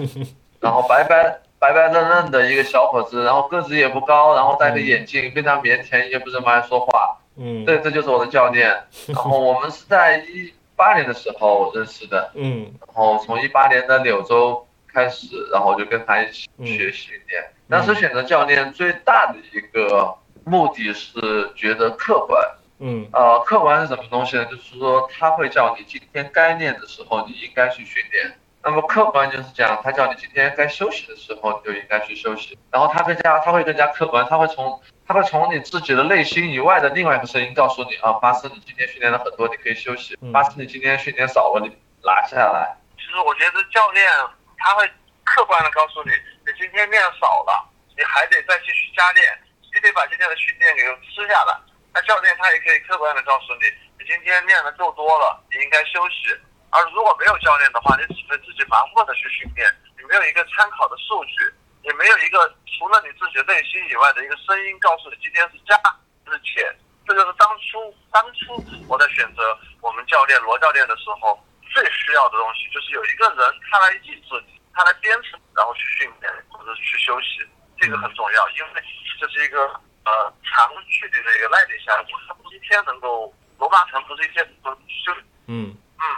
[0.60, 8.68] 然后白白白白嫩嫩的一个小伙子，然后个子也不高，然后戴个眼镜，非常腼腆，也不怎么爱说话，嗯，这这就是我的教练，
[9.08, 10.52] 然后我们是在一。
[10.76, 17.44] 八年的时候认识的，嗯，然后从一八年的柳州开始，然后就跟他一起学习训练。
[17.68, 22.42] 当时选择教练最大的一个目的是觉得客观，
[22.78, 24.44] 嗯，呃，客观是什么东西呢？
[24.46, 28.36] 就是说他会叫你今天该练的时候你应该去训练。
[28.62, 32.58] 那么客观就是这样，他叫你今天该休息的时候你就应该去休息。
[32.70, 34.80] 然后他更加他会更加客观，他会从。
[35.10, 40.14] 他会从你自己的内心以外的另外一个声音告诉你啊，巴斯，你今天训练了很多，你可以休息。
[40.32, 41.66] 巴斯，你今天训练少了，你
[42.04, 42.76] 拿下来。
[42.94, 44.06] 其实我觉得教练
[44.56, 44.88] 他会
[45.24, 46.12] 客观的告诉你，
[46.46, 49.26] 你今天练少了，你还得再继续加练，
[49.74, 51.56] 你得把今天的训练给吃下来。
[51.92, 53.66] 那教练他也可以客观的告诉你，
[53.98, 56.30] 你今天练的够多了，你应该休息。
[56.70, 59.66] 而如果没有教练的话，你只能自己盲目的去训练，
[59.98, 61.52] 你没有一个参考的数据。
[61.82, 62.36] 也没有一个
[62.76, 65.74] 除了你自己内心以外的一个声音告诉你今天是加
[66.28, 66.60] 是减，
[67.08, 67.80] 这就是当初
[68.12, 77.48] 当初我在选择我们教练罗教练的时候最需要的东西，就是有一个人他来抑制你，他来鞭策，然后去训练或者去休息，
[77.80, 78.82] 这个很重要，因为
[79.18, 79.64] 这是一个
[80.04, 80.10] 呃
[80.44, 85.12] 长距离的一个耐力项目，它不是一天能够罗马城不是一天能就
[85.46, 85.74] 嗯。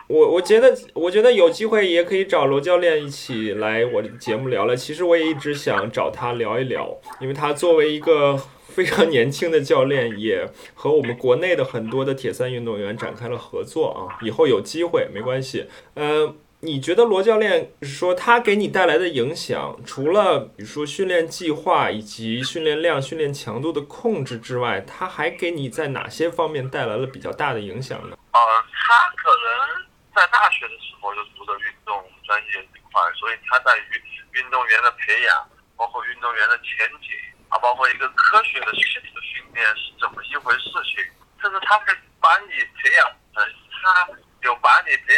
[0.07, 4.77] 我我觉得，我觉得有机会也可以找罗教练一起来我的节目聊聊。
[4.77, 14.19] 其实我也一直想找他聊一聊，因为他作为一个非常年轻的教练，也和我们国内的很多的铁三运动员展开了合作啊。
[14.23, 15.67] 以后有机会没关系。
[15.95, 16.33] 呃，
[16.65, 28.17] 你觉得罗教练说他给你带来的影响，除了比如说训练计划以及训练量、训练强度的控制之外，他还给你在哪些方面带来了比较大的影响呢？
[28.33, 28.41] 呃，
[28.73, 29.83] 他可能。
[30.15, 31.97] 在大学的时候就读的运动
[32.27, 33.97] 专业这块，所以他在于
[34.37, 37.17] 运动员的培养，包括运动员的前景
[37.49, 41.01] 啊，包括一个科学的系统的训练是怎么一回事情，
[41.41, 41.87] 甚至他会
[42.21, 44.07] 把你培养成，他
[44.43, 44.55] 有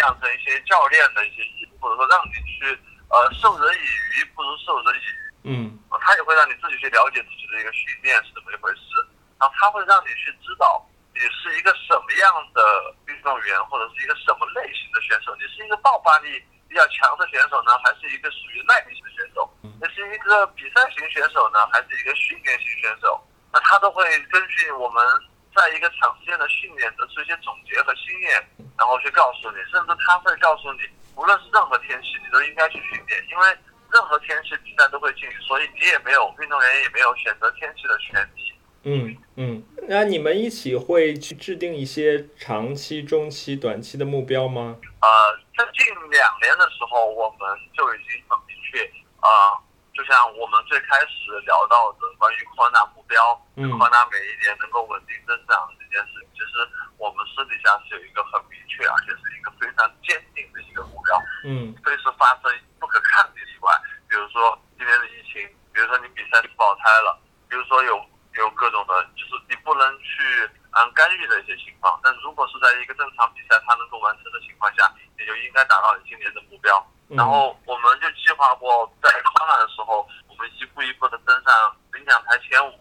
[0.04, 9.00] 养成一些教练的一些意或者说让你去呃授人以鱼不如授人以渔，嗯，他也会让你自己去了解自己的一个训练是怎么一回事，
[9.40, 10.84] 然后他会让你去知道。
[11.14, 12.60] 你是一个什么样的
[13.06, 15.30] 运动员，或者是一个什么类型的选手？
[15.36, 19.48] 你是一个爆发力比较强的选手呢，还是一个属于耐力型的选手？
[19.62, 23.22] 你那是一个比赛型选手呢，还是一个训练型选手？
[23.52, 25.06] 那他都会根据我们
[25.54, 28.42] 在一个长时间的训练得出一些总结和经验，
[28.76, 30.82] 然后去告诉你，甚至他会告诉你，
[31.14, 33.58] 无论是任何天气，你都应该去训练，因为
[33.90, 38.54] 任何天气比赛都会进行，所以你也没有运动员也没有选择天气的权利。
[38.86, 44.76] 嗯嗯，那你们一起会去制定一些长期、中期、短期的目标吗？
[45.00, 45.08] 呃，
[45.56, 48.84] 在近两年的时候，我们就已经很明确
[49.24, 49.56] 啊，
[49.96, 53.16] 就像我们最开始聊到的关于扩大目标，
[53.56, 56.60] 扩大每一年能够稳定增长这件事，其实
[56.98, 61.16] 我们私底下是有一个很明确，而且是一个非常坚定的一个目标。
[61.48, 63.72] 嗯，非是发生不可抗力之外，
[64.12, 65.40] 比如说今年的疫情，
[65.72, 67.16] 比如说你比赛是爆胎了，
[67.48, 67.96] 比如说有。
[68.34, 70.42] 有各种的，就是你不能去
[70.74, 76.74] 嗯干预的一些情况，但如果是在一个正常比赛它能够完成的情况下，你就应该达到你今年的目标。
[77.06, 82.74] 然后我们就计划过在康纳的时候，我们一步一步的登上领奖台前五，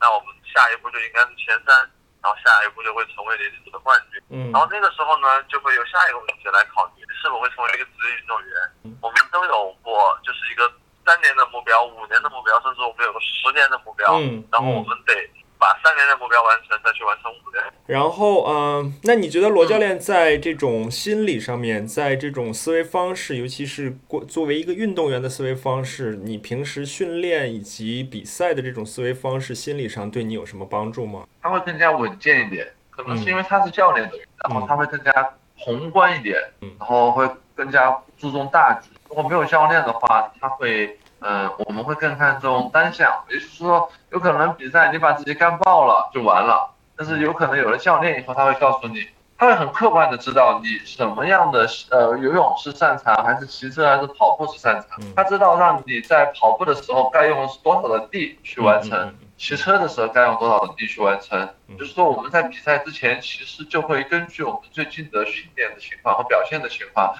[0.00, 1.70] 那我们下一步就应该是前三，
[2.18, 4.20] 然后下一步就会成为年度的冠军。
[4.30, 4.58] 嗯，然
[5.08, 8.52] 后那个时候呢，就会有下一个问题来考你，是否会成为一个职业运动员。
[9.00, 10.68] 我们都有过，就是一个。
[11.08, 14.20] 三年的目标，五年的目标，甚至我们有个十年的目标。
[14.20, 15.14] 嗯，然后我们得
[15.58, 17.64] 把三年的目标完成，再去完成五年。
[17.86, 31.26] 然后，嗯，那你觉得罗教练在这种心理上面，在这种思维方式，尤其是过作为一个运动员的思维方式，你平时训练以及比赛的这种思维方式，心理上对你有什么帮助吗？
[31.40, 36.38] 他会更加稳健一点，可能是因为他是教练的，然后他会更加宏观一点，
[36.78, 38.90] 然后会更加注重大局。
[39.08, 49.04] 如果没有教练的话，他会，嗯，我们会更看重单项，也就是说，有可能比赛你把自己干爆了就完了，但是有可能有了教练以后，他会告诉你，
[49.36, 59.14] 他会很客观的知道你什么样的，呃，游泳是擅长，还是骑车，还是跑步是擅长，他知道让你在跑步的时候该用多少的力去完成。
[59.38, 61.48] 骑车的时候该用多少的力去完成？
[61.78, 67.14] 就是说我们在比赛之前，其实就会根据我们最近的训练的情况和表现的情况，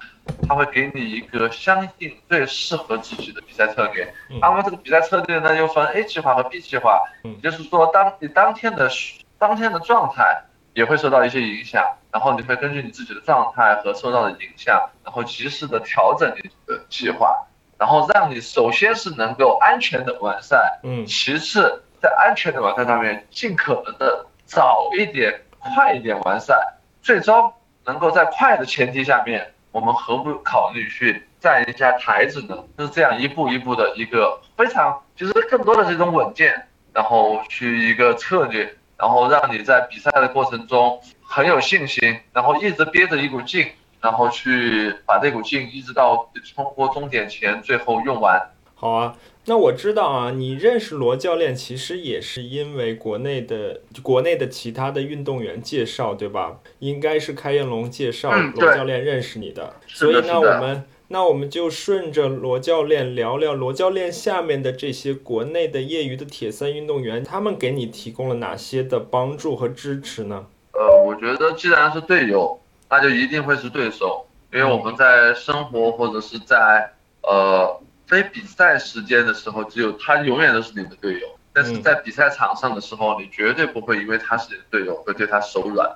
[0.45, 4.13] 他会给你一个相应最适合自己的比赛策略。
[4.41, 7.01] 那么这个比赛策略呢，又分 A 计划和 B 计划。
[7.23, 8.89] 也就是说，当你当天的
[9.37, 21.81] 当天的状态也会受到一些影响，然后你会根据你自己的状态和受到的影响，然后及时的调整你的计划，然后让你首先是能够安全的完赛，嗯，其次。
[22.01, 26.57] 在安全的完赛上面，尽可能的早一点、快一点完善，
[27.01, 27.51] 最终
[27.85, 32.57] 能够在快的前提下面，我们何不考虑去站一下台子呢？
[32.77, 43.69] 就是这样一步一步的一个非常，其实更多的这种稳健，然后去一个策略，然后让你在比赛的过程中很有信心，然后一直憋着一股劲，
[44.01, 48.41] 然后去把这股劲一直到冲过终点前最后用完。
[48.79, 49.17] 好啊。
[49.45, 56.59] 那我知道啊，你认识罗教练其实也是因为国内的国内的其他的运动员介绍，对吧？
[56.77, 70.45] 应该是开彦龙介绍罗教练认识你的，所以呢我们那我们就顺着罗教练聊聊罗教练下面的这些国内的业余的铁三运动员，他们给你提供了哪些的帮助和支持呢？
[70.73, 76.91] 呃，我觉得既然是队友，那就一定会是对手，因为我们在生活或者是在
[77.23, 77.81] 呃。
[78.09, 81.27] 非比赛时间的时候，只有他永远都是你的队友。
[81.53, 85.87] 但是在比赛场上的时候，你绝对不会因为他是你的队友，会对他手软，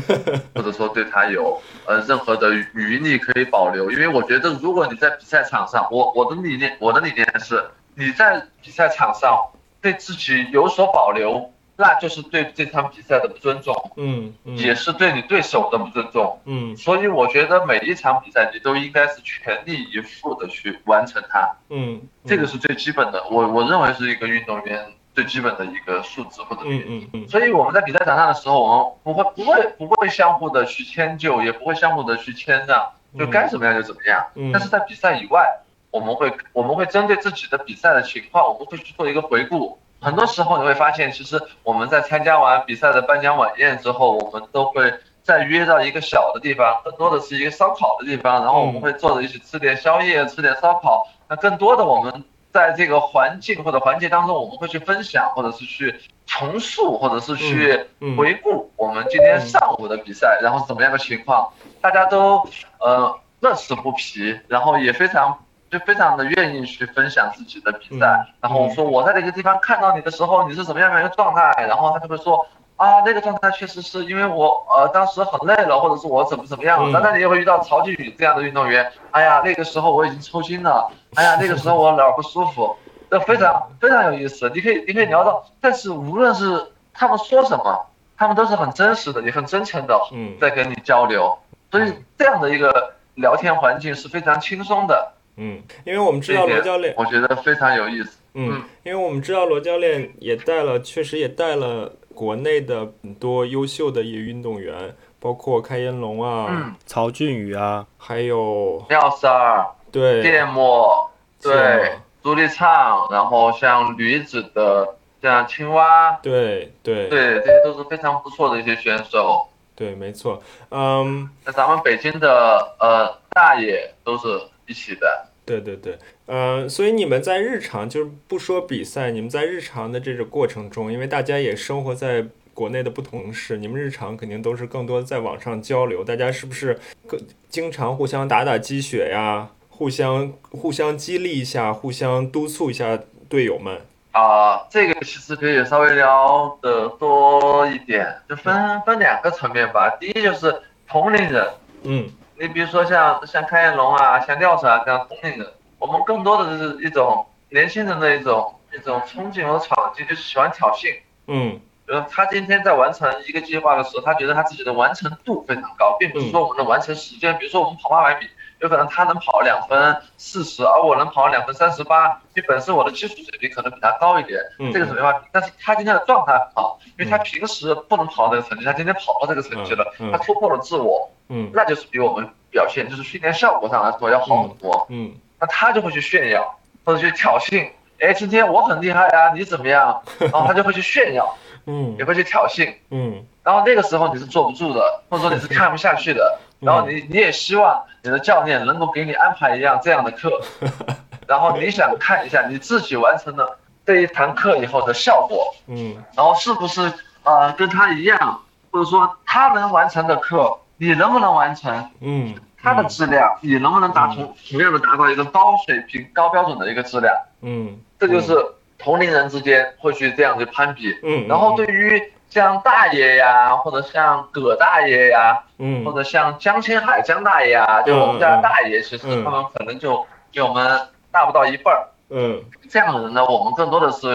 [0.54, 3.90] 或者说对他有呃任何的余力可以保留。
[3.90, 7.62] 因为我觉得，如果你在比赛场上，我我的理念，我的理念是，
[7.94, 9.38] 你在比赛场上
[9.80, 11.52] 对自己有所保留。
[11.80, 35.46] 那就是对这场比赛的不尊重，嗯，也是对你对手的不尊重，嗯，所以我觉得每一场比赛你都应该是全力以赴的去完成它，嗯，这个是最基本的，我我认为是一个运动员最基本的一个素质或者嗯嗯嗯，所以我们在比赛场上的时候，我们不会不会不会相互的去迁就，也不会相互的去谦让，就该怎么样就怎么样，但是在比赛以外，
[35.90, 39.78] 我们会我们会针对自己的比赛的情况，我们会去做一个回顾。
[40.00, 44.92] 很多时候你会发现，其实我们在参加完比赛的颁奖晚宴之后，我们都会
[45.22, 51.06] 再约到一个小的地方，更多的是一个烧烤的地方，然后我们会坐着一起吃点宵夜，吃点烧烤。
[51.28, 55.94] 那更多的我们在这个环境或者环节当中，我们会去分享，或者是去
[56.26, 57.78] 重塑，或者是去
[58.16, 62.42] 回顾我们今天上午的比赛，然后是怎么样的情况，大家都
[62.78, 65.44] 呃乐此不疲，然后也非常。
[65.70, 72.44] 就非常的愿意去分享自己的比赛，然后说我在这个地方看到你的时候，你是什么样的一个状态，然后他就会说，
[72.74, 77.00] 啊，那个状态确实是因为我呃当时很累了，或者是我怎么怎么样了。
[77.00, 82.76] 那你也会遇到曹靖宇这样的运动员，哎呀，那个时候我已经抽筋了，哎呀，那个时候我哪儿不舒服，
[83.08, 84.50] 这非常非常有意思。
[84.52, 91.38] 你可以你可以聊到，但是无论是他们说什么，他们都是很真实的，也很真诚的，嗯，在跟你交流。
[91.70, 95.12] 所以这样的一个聊天环境是非常轻松的。
[95.42, 98.18] 嗯，因为我们知道罗教练，我觉得非常有意思。
[98.34, 106.74] 嗯，因为我们知道罗教练也带了，确实也带了国内的很多优秀的一些运动员，包括开颜龙啊、嗯。
[106.84, 111.10] 曹俊宇啊，还有廖三儿，对，芥末，
[111.40, 117.08] 对，朱立畅，然后像女子的像青蛙，对对。
[117.08, 119.48] 对，这些都是非常不错的一些选手。
[119.74, 120.40] 对，没错。
[120.68, 125.26] 嗯，那咱们北京的呃大爷都是一起的。
[125.44, 132.24] 对对对，呃，所以你们在日常就是不说比赛，你们在日常的这个过程中，因为大家也生活在
[132.54, 137.18] 国内的不同城市，你们日常肯定都是更多在网上交流，大家是不是更
[137.48, 142.96] 经常互相打打鸡血呀，互相互相激励一下，互相督促一下
[143.28, 143.80] 队友们？
[144.12, 149.96] 啊，这个其实可以稍微聊的多一点，就分分两个层面吧。
[149.98, 150.54] 第一就是
[150.86, 151.48] 同龄人，
[151.82, 152.08] 嗯。
[152.40, 161.00] 你比如说像像开颜龙啊，像廖晨啊这样聪明的，我们更多的是一种年轻人的一种一种冲劲和闯劲，就是喜欢挑衅。
[161.26, 167.36] 嗯，就是他今天在完成一个计划的时候，他觉得他自己的完成度非常高，并不是说我们的完成时间。
[167.36, 168.26] 比如说我们跑八百米，
[168.60, 174.40] 有可能他能跑两分四十，而我能跑两分三十八，因为本身我的技术水平可能比他高一点，
[174.72, 175.26] 这个是没法比。
[175.32, 181.10] 但是他今天的状态好，因为他平时不能跑到这个成绩，他今天跑到这个成绩了，他突破了自我。
[181.28, 184.86] 嗯，那就是比我们表现，就是训练效果上来说要好很多。
[184.90, 190.02] 嗯，那他就会去炫耀或者去挑衅，哎，今天我很厉害啊，你怎么样？
[190.18, 191.36] 然后他就会去炫耀，
[191.66, 193.24] 嗯，也会去挑衅，嗯。
[193.42, 200.40] 然后那个时候你是坐不住的，或者说你是看不下去的，然后你你也希望你的教练能够给你安排一样这样的课，
[201.26, 206.92] 然后你想看一下你自己完成了这一堂课以后的效果，嗯，然后是不是
[207.24, 208.40] 呃跟他一样，
[208.70, 210.56] 或者说他能完成的课。
[210.82, 211.90] 你能不能完成？
[212.00, 217.14] 嗯，他的质量，你能不能达同同样的达到一个高水平、高标准的一个质量？
[217.42, 218.34] 嗯，这就是
[218.78, 220.90] 同龄人之间会去这样去攀比。
[221.02, 231.88] 嗯，然后对于像大爷呀，或者像葛大爷呀，嗯，或者像江青海江大爷啊，就我们家大爷，其实他们可能就比我们大不到一半儿。
[232.08, 234.08] 嗯，这样的人呢，我们更多的是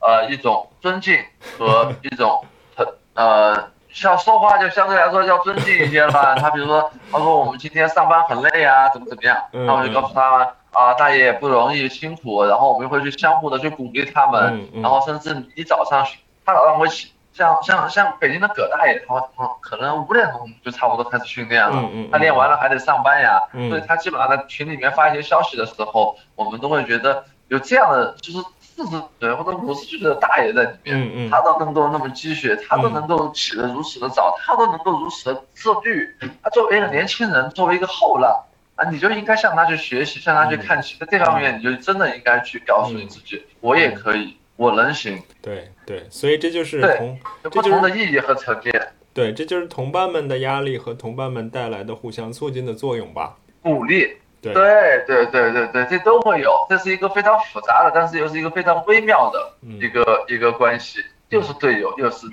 [0.00, 1.16] 呃一种尊敬
[1.56, 2.44] 和一种
[2.76, 3.72] 很呃。
[3.94, 6.34] 像说话就相对来说要尊敬一些了。
[6.36, 12.42] 他比如说，他说我们今天上班很累啊，怎么怎么样，那我就告诉他啊，大爷不容易，辛苦。
[12.42, 16.06] 然后我们会去相互的去鼓励他们，然后甚至你早上，
[16.46, 19.14] 他早上会起，像像像北京的葛大爷，他
[19.60, 28.38] 可能五点钟就差不多开始训练了，他练完了还得上班呀，所以他基本上在群里面发一些消息的时候，我们都会觉得有这样的就是。
[28.74, 36.16] 四十岁或者五十岁的大爷在里面，他都能够那么积雪，他都能够起得如此的早，他都能够如此的自律。
[36.42, 38.34] 他作为一个年轻人，作为一个后浪
[38.76, 40.96] 啊，你就应该向他去学习，向他去看齐。
[40.98, 45.22] 在这方面，你就真的应该去告诉你自己，我也可以，我能行。
[45.42, 47.18] 对对，所以这就是同
[47.50, 48.88] 不同的意义和层面。
[49.12, 53.36] 对，这就是同伴们的压力和同伴们带来的互相促进的作用吧。
[53.62, 54.16] 鼓励。
[54.40, 62.26] 对对对对对这都会有，这是一个非常复杂的，但是又是一个非常微妙的一个一个关系，又是队友，又是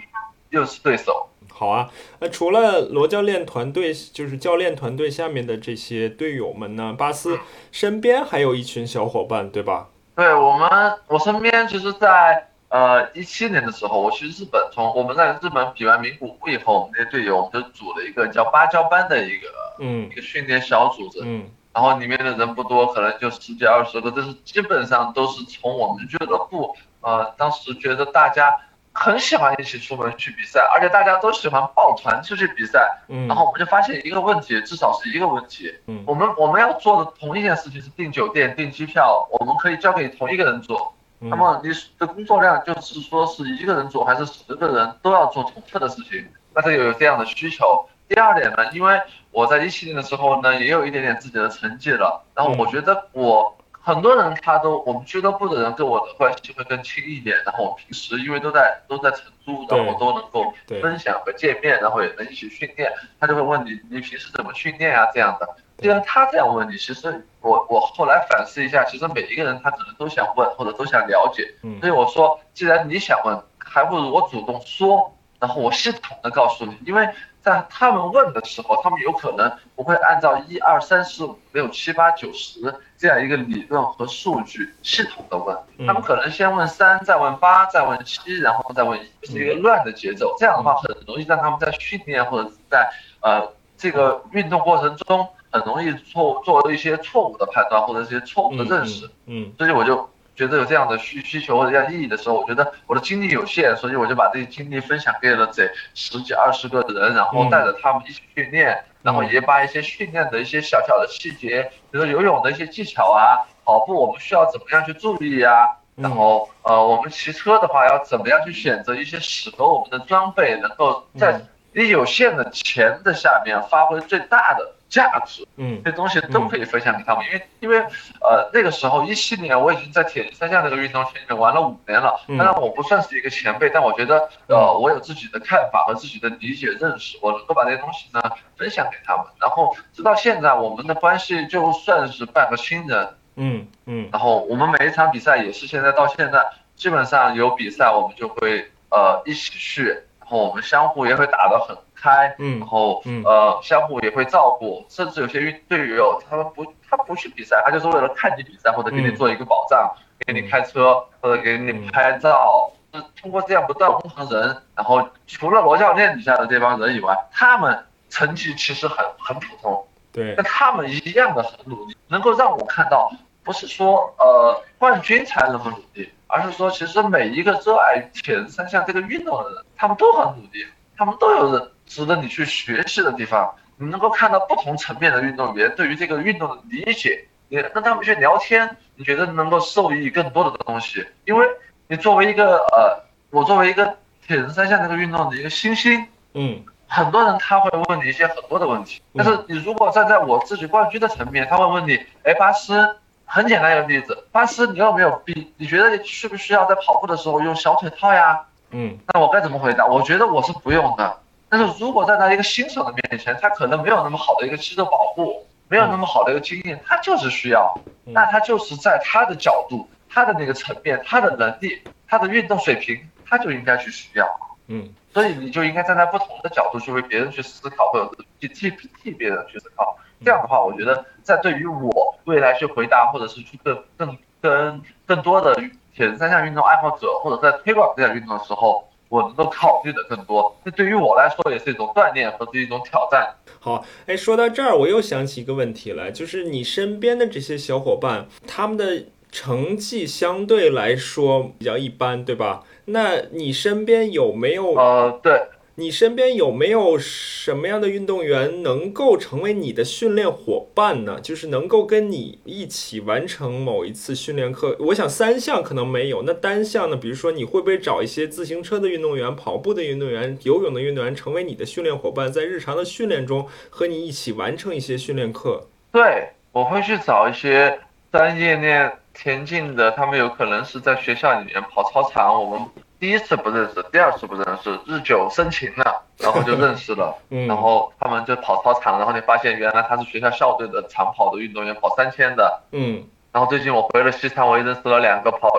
[0.49, 1.29] 又是对手。
[1.51, 6.95] 好啊，那除了罗教练团队，就是教练团队下面的这些队友们呢？
[6.97, 7.37] 巴斯
[7.71, 9.89] 身边还有一群小伙伴，对吧？
[10.15, 10.67] 对我们，
[11.07, 19.47] 我身边其实，在呃一七年的时候，我去日本，从我们在日本比完名古屋以后，我们那些队友我们就组了一个叫芭蕉班的一个
[19.79, 21.49] 嗯一个训练小组织嗯。
[21.71, 28.53] 然后里面的人不多，可能就十几二十个，但是基本上都是从我们俱乐部，呃，当时觉得大家
[28.91, 32.99] 很喜欢一起出门去比赛，而且大家都喜欢抱团出去比赛。
[33.07, 33.27] 嗯。
[33.27, 35.73] 然后我们就发现一个问题，至少是一个问题。
[35.85, 36.03] 嗯。
[36.05, 40.93] 我们我们要做的同一件事情是订酒店、订机票，我们可以交给同一个人做。
[41.19, 46.25] 那么你的工作量就是说是一个人做还是十个人都要做重复的事情？
[46.55, 47.85] 那这有这样的需求。
[48.07, 48.99] 第二点呢，因为
[49.31, 52.23] 我在一七年的时候呢，也有一点点自己的成绩了。
[52.33, 57.37] 然后我觉得我很多人他都，我们俱乐部的人跟我的关系会更亲一点。
[57.45, 62.91] 然后我平时因为都在都在成都，然后都能够分享和见面，然后也能一起训练。
[63.19, 65.05] 他就会问你，你平时怎么训练啊？
[65.13, 65.47] 这样的。
[65.81, 71.53] 既然他这样问你，其实我我后来反思一下，其实每一个人他可能都想问或者都想了解。
[71.79, 75.13] 所以我说，既然你想问，还不如我主动说。
[75.39, 77.07] 然后我系统的告诉你，因为
[77.41, 82.59] 在他们问的时候，他们有可能不会按照一二三四五六七八九十
[82.97, 85.57] 这样一个理论和数据系统的问，
[85.87, 90.35] 他们可能先问三，再问八，再问七，然后再问一，是一个乱的节奏。
[90.37, 99.09] 这样的话，很容易让他们在训练或者是在呃这个运动过程中，很容易错做一些错误的判断或者一些错误的认识。
[99.25, 100.09] 嗯，所以我就。
[100.35, 121.41] 觉得有这样的需需求或者这样意义的时候，我觉得我的精力有限，所以我就把这些精力分享给了这十几二十个人，然后带着他们一起训练，然后也把一些训练的一些小小的细节，比如说游泳的一些技巧啊，跑步我们需要怎么样去注意啊，然后呃我们骑车的话要怎么样去选择一些适合我们的装备，能够在
[121.73, 124.75] 你有限的钱的下面发挥最大的。
[124.89, 127.77] 价值，嗯，这东西都可以分享给他们，因为因为
[128.21, 138.19] 呃那个时候一七年我已经在铁人三项这个运动圈里面玩了五年了，当然我不算是一个前辈，但我觉得呃我有自己的看法和自己的理解认识，我能够把这些东西呢
[138.57, 146.43] 分享给他们，然后直到现在我们的关系就算是半个亲人，嗯嗯，然后我们每一场比赛也是现在到现在
[146.75, 149.85] 基本上有比赛我们就会呃一起去，
[150.19, 151.77] 然后我们相互也会打得很。
[152.01, 159.93] 开，嗯，然后，呃，相互也会照顾，甚至有些运队友，他们不，他不去比赛，他就是为了看你比赛，或者给你做一个保障，
[160.25, 173.11] 给你开车，或者给你拍照，是通过这样不断工程人，然后除了罗教练底下的这帮人以外，他们成绩其实很很普通，对，但他们一样的很努力，能够让我看到，
[173.43, 181.71] 不是说呃冠军才那么努力，而是说其实每一个热爱铁人三项这个运动的人，他们都很努力，他们都有人。
[181.89, 191.05] 值得你去学习的地方，你能够看到不同层面的运动员对于这个运动的理解，你跟他们去聊天，你觉得能够受益更多的东西。
[191.25, 191.45] 因为
[191.87, 205.51] 你作为一个呃，我作为一个铁人三项这个运动的一个新星，嗯，很多人他会问你一些很多的问题，但是你如果站在我自己冠军的层面，他会问你，哎，巴斯，很简单一个例子，巴斯，你有没有比？
[205.57, 208.45] 你觉得你需不需要在跑步的时候用小腿套呀？
[208.69, 209.87] 嗯，那我该怎么回答？
[209.87, 211.17] 我觉得我是不用的。
[211.49, 217.75] 但是如果站在他一个新手的面前，他可能没有那么好的一个肌肉保护，没有那么好的一个经验，他就是需要，
[218.05, 224.27] 那他就是在他的角度、他的那个层面、他的能力、他的运动水平，他就应该去需要。
[224.67, 228.71] 嗯，所以你就应该站在不同的角度去为别人去思考，或者去替
[229.01, 229.97] 替别人去思考。
[230.23, 235.55] 这样的话，我觉得在对于我未来去回答，或者是去更更跟更多的
[235.95, 238.87] 铁人三项运动爱好者，或者在推广这项运动的时候。
[239.09, 243.35] 我能够考虑的更多，这对于我来说也是一种锻炼和是一种挑战。
[243.59, 252.63] 好，哎，说到这儿，我又想起一个问题来，就是你身边的这些小伙伴，他们的成绩相对来说比较一般，对吧？
[252.85, 254.75] 那你身边有没有？
[254.75, 255.41] 呃，对。
[255.79, 261.21] 你身边有没有什么样的运动员能够成为你的训练伙伴呢？
[261.21, 264.75] 就是能够跟你一起完成某一次训练课。
[264.77, 266.97] 我想三项可能没有，那单项呢？
[266.97, 275.69] 比如说你会不会找一些自行车的运动员、跑步的运动员、游泳的运动员成为你的训练伙伴，在日常的训练中和你一起完成一些训练课？
[275.93, 277.79] 对，我会去找一些
[278.11, 282.67] 专业练田径的，他们有可能是在学校里面跑操场，我们。
[282.99, 287.15] 第一次不认识，第二次不认识，日久生情了，然后就认识了。
[287.31, 292.61] 嗯，然后他们就跑操场，然后你发现原来他是学校校队的长跑的运动员，跑三千的。
[292.71, 295.49] 嗯，然后最近我回了西昌，我也认识了两个跑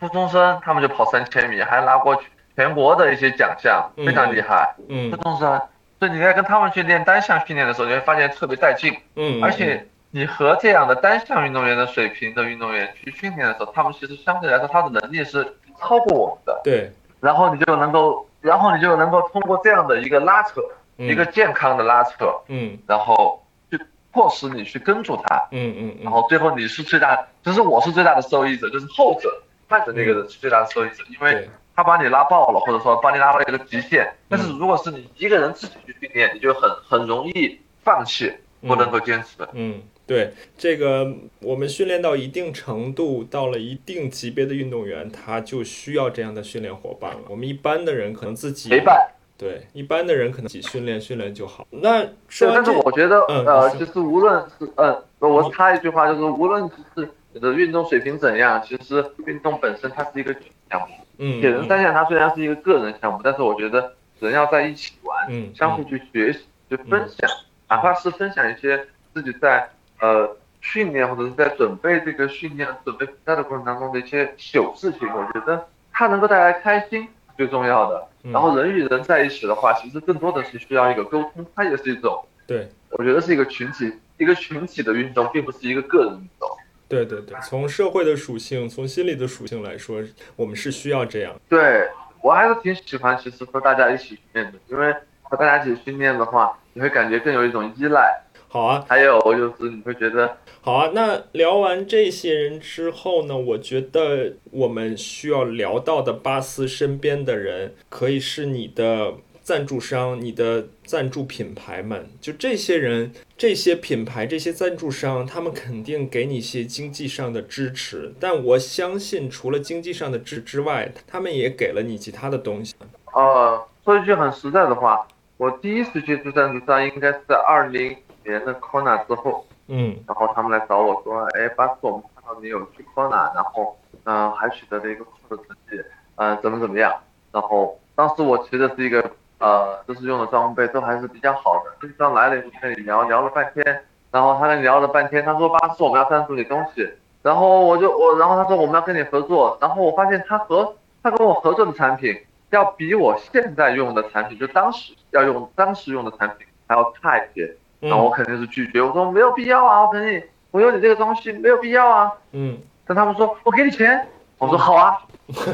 [0.00, 2.20] 初中生，他们就跑三千米，还拿过
[2.56, 4.74] 全国的一些奖项，非常厉害。
[4.88, 5.60] 嗯，初中生，
[6.00, 8.96] 所以你在跟他们去练单项训练的时候，你会发现特别带劲。
[9.14, 15.54] 嗯，而且你和这样的单项运动员的水平的运动员去训练的时候，他们其实相对来说他的能力是。
[15.80, 20.60] 超过我们的，对，然后你就能够，然后你就能够通过这样的一个拉扯，
[20.96, 23.40] 一个健康的拉扯，嗯，然后
[23.70, 23.80] 去
[24.10, 29.32] 迫使你去跟住他，嗯嗯，然后最后你是最大，其实我是最大的受益者，就是后者
[29.68, 34.12] 慢的那个人是最大的受益者，因为他把你拉爆了，或者说把你拉到一个极限。
[34.28, 39.80] 但是如果是你一个人自己去训练，你就很很容易放弃，不能够坚持，嗯。
[40.08, 47.18] 对这个，我们训练到一定程度，到了一定级别的运动员，他就需要这样的训练伙伴了。
[47.28, 49.06] 我们一般的人可能自己陪伴，
[49.36, 51.66] 对一般的人可能自己训练训练就好。
[51.68, 60.34] 那说但是我觉得，呃，就是无论是，呃，我插一句话，就是无论是你的运动水平怎样，其实运动本身它是一个
[60.70, 60.94] 项目。
[61.18, 66.38] 嗯，铁人三项它虽然是一个个人项目，但是我觉得人要在一起玩，嗯，相互去学习，
[66.70, 67.30] 去分享，
[67.68, 69.68] 哪怕是分享一些自己在。
[70.00, 78.06] 呃，训练或者是在准备这个训练、准备比赛的过程当中的一些小事情，我觉得它能够带来开心，最重要的。
[78.22, 86.48] 然后人与人在一起的话，其实更多的是需要一个沟通，它也是一种，对我觉得是一个群体，一个群体的运动，并不是一个个人运动。
[86.88, 90.02] 对对对，从社会的属性，从心理的属性来说，
[90.36, 91.34] 我们是需要这样。
[91.48, 91.88] 对
[92.22, 98.20] 我还是挺喜欢，其实和大家一起训练的，因为和大家一起训练的话，你会感觉更有一种依赖。
[98.48, 100.90] 好啊，还有就是你会觉得，好啊。
[100.94, 103.36] 那聊完这些人之后呢？
[103.36, 109.14] 我觉得我们需要聊到的巴斯身边的人，可以是你的。
[109.40, 118.12] 赞助商，你的赞助品牌们，就这些人、这些品牌、这些赞助商，他们肯定给你一些经济上的支持。
[118.20, 122.74] 但我相信，除了经济上的支之外，他们也给了你其他的东西。
[123.14, 127.96] 呃，说一句很实在的话，我第一次接触赞助商应该是在二零
[128.28, 129.44] 年的 Kona 之后。
[129.66, 129.96] 嗯。
[130.06, 135.82] 然后他们来找我说：“哎，巴斯，我们看到你有去 Kona，然后嗯，还取得了一个不错的成绩，
[136.16, 136.94] 嗯，怎么怎么样？”
[137.32, 139.10] 然后当时我骑的是一个。
[139.40, 141.70] 呃，就是用的装备都还是比较好的。
[141.80, 143.64] 经常来了以后跟你聊聊了半天，
[144.10, 150.74] 然后他跟你聊了半天，他说巴斯我们要赞助你东西，然后我就我，然后他说我们要跟你合作，然后我发现他和
[151.04, 152.20] 他跟我合作的产品
[152.50, 164.06] 要比我现在用的产品，就当时要用当时用的产品还要差一些，然后我肯定是拒绝，我说没有必要啊，我肯定我有你这个东西没有必要啊，嗯，但他们说我给你钱，
[164.38, 164.98] 我说好啊，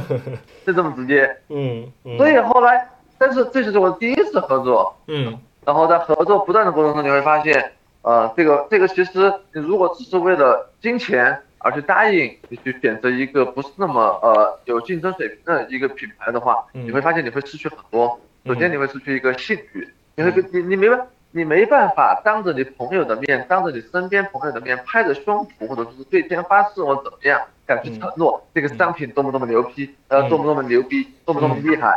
[0.65, 2.89] 就这么直接，嗯，所以后来。
[3.17, 7.73] 但是这是我第一次合作，嗯，然后在合作不断的过程中，你会发现，
[8.03, 18.19] 呃，这个这个其实你如果只是为了金钱而去答应你去选择一个不是那么呃有竞争水平的一个品牌的话，你会发现你会失去很多。
[18.45, 21.07] 首先你会失去一个信誉，你会你你明白，
[21.37, 27.41] 你没办法当着你朋友的面，当着你身边朋友的面拍着胸脯或者是对天发誓我怎么样。
[27.67, 31.97] 敢去承诺这个商品多么多么牛批，呃，多么多么牛逼，多么多么厉害，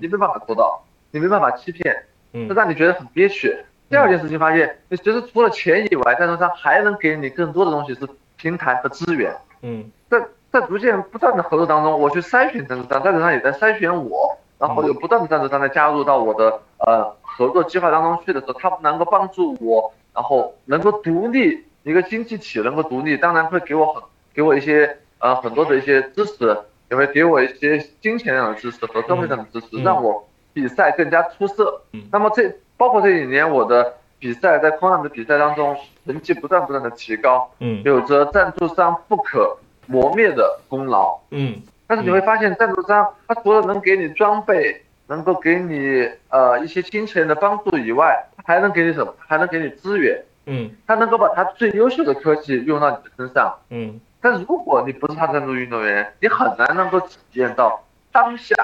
[0.00, 0.80] 你没办法做到，
[1.10, 3.52] 你没办法欺骗，这让你觉得很憋屈。
[3.90, 9.36] 第二件事情发现，你其实除了钱以外，赞助商还能给你更多的东西，是平台和资源。
[9.62, 24.02] 嗯，在在逐渐不断的合作当中，我去筛选赞助商，赞助商也在筛选我，然后有不断的赞助商在加入到我的呃合作计划当中去的时候，他们能够帮助我，然后能够独立一个经济体能够独立，当然会给我很
[24.34, 24.98] 给我一些。
[25.20, 26.56] 呃，很多的一些支持，
[26.92, 31.82] 也会给我一些金钱上的支持和社会上的支持，让我比赛更加出色。
[32.12, 41.60] 那么这包括这几年我的比赛，在空浪的比赛当中，成绩不断不断的提高，嗯，有着赞助商不可磨灭的功劳，嗯。
[41.88, 49.12] 但是你会发现，赞助商他除了能给你装备，能够给你呃一些金钱的帮助以外，他还能给你什么？
[49.18, 53.98] 还能给你资源，嗯，他能够把他最优秀的科技用到你的身上，嗯。
[54.20, 58.54] 但如果你不是他的赞助运动员，你很难能够体验到当下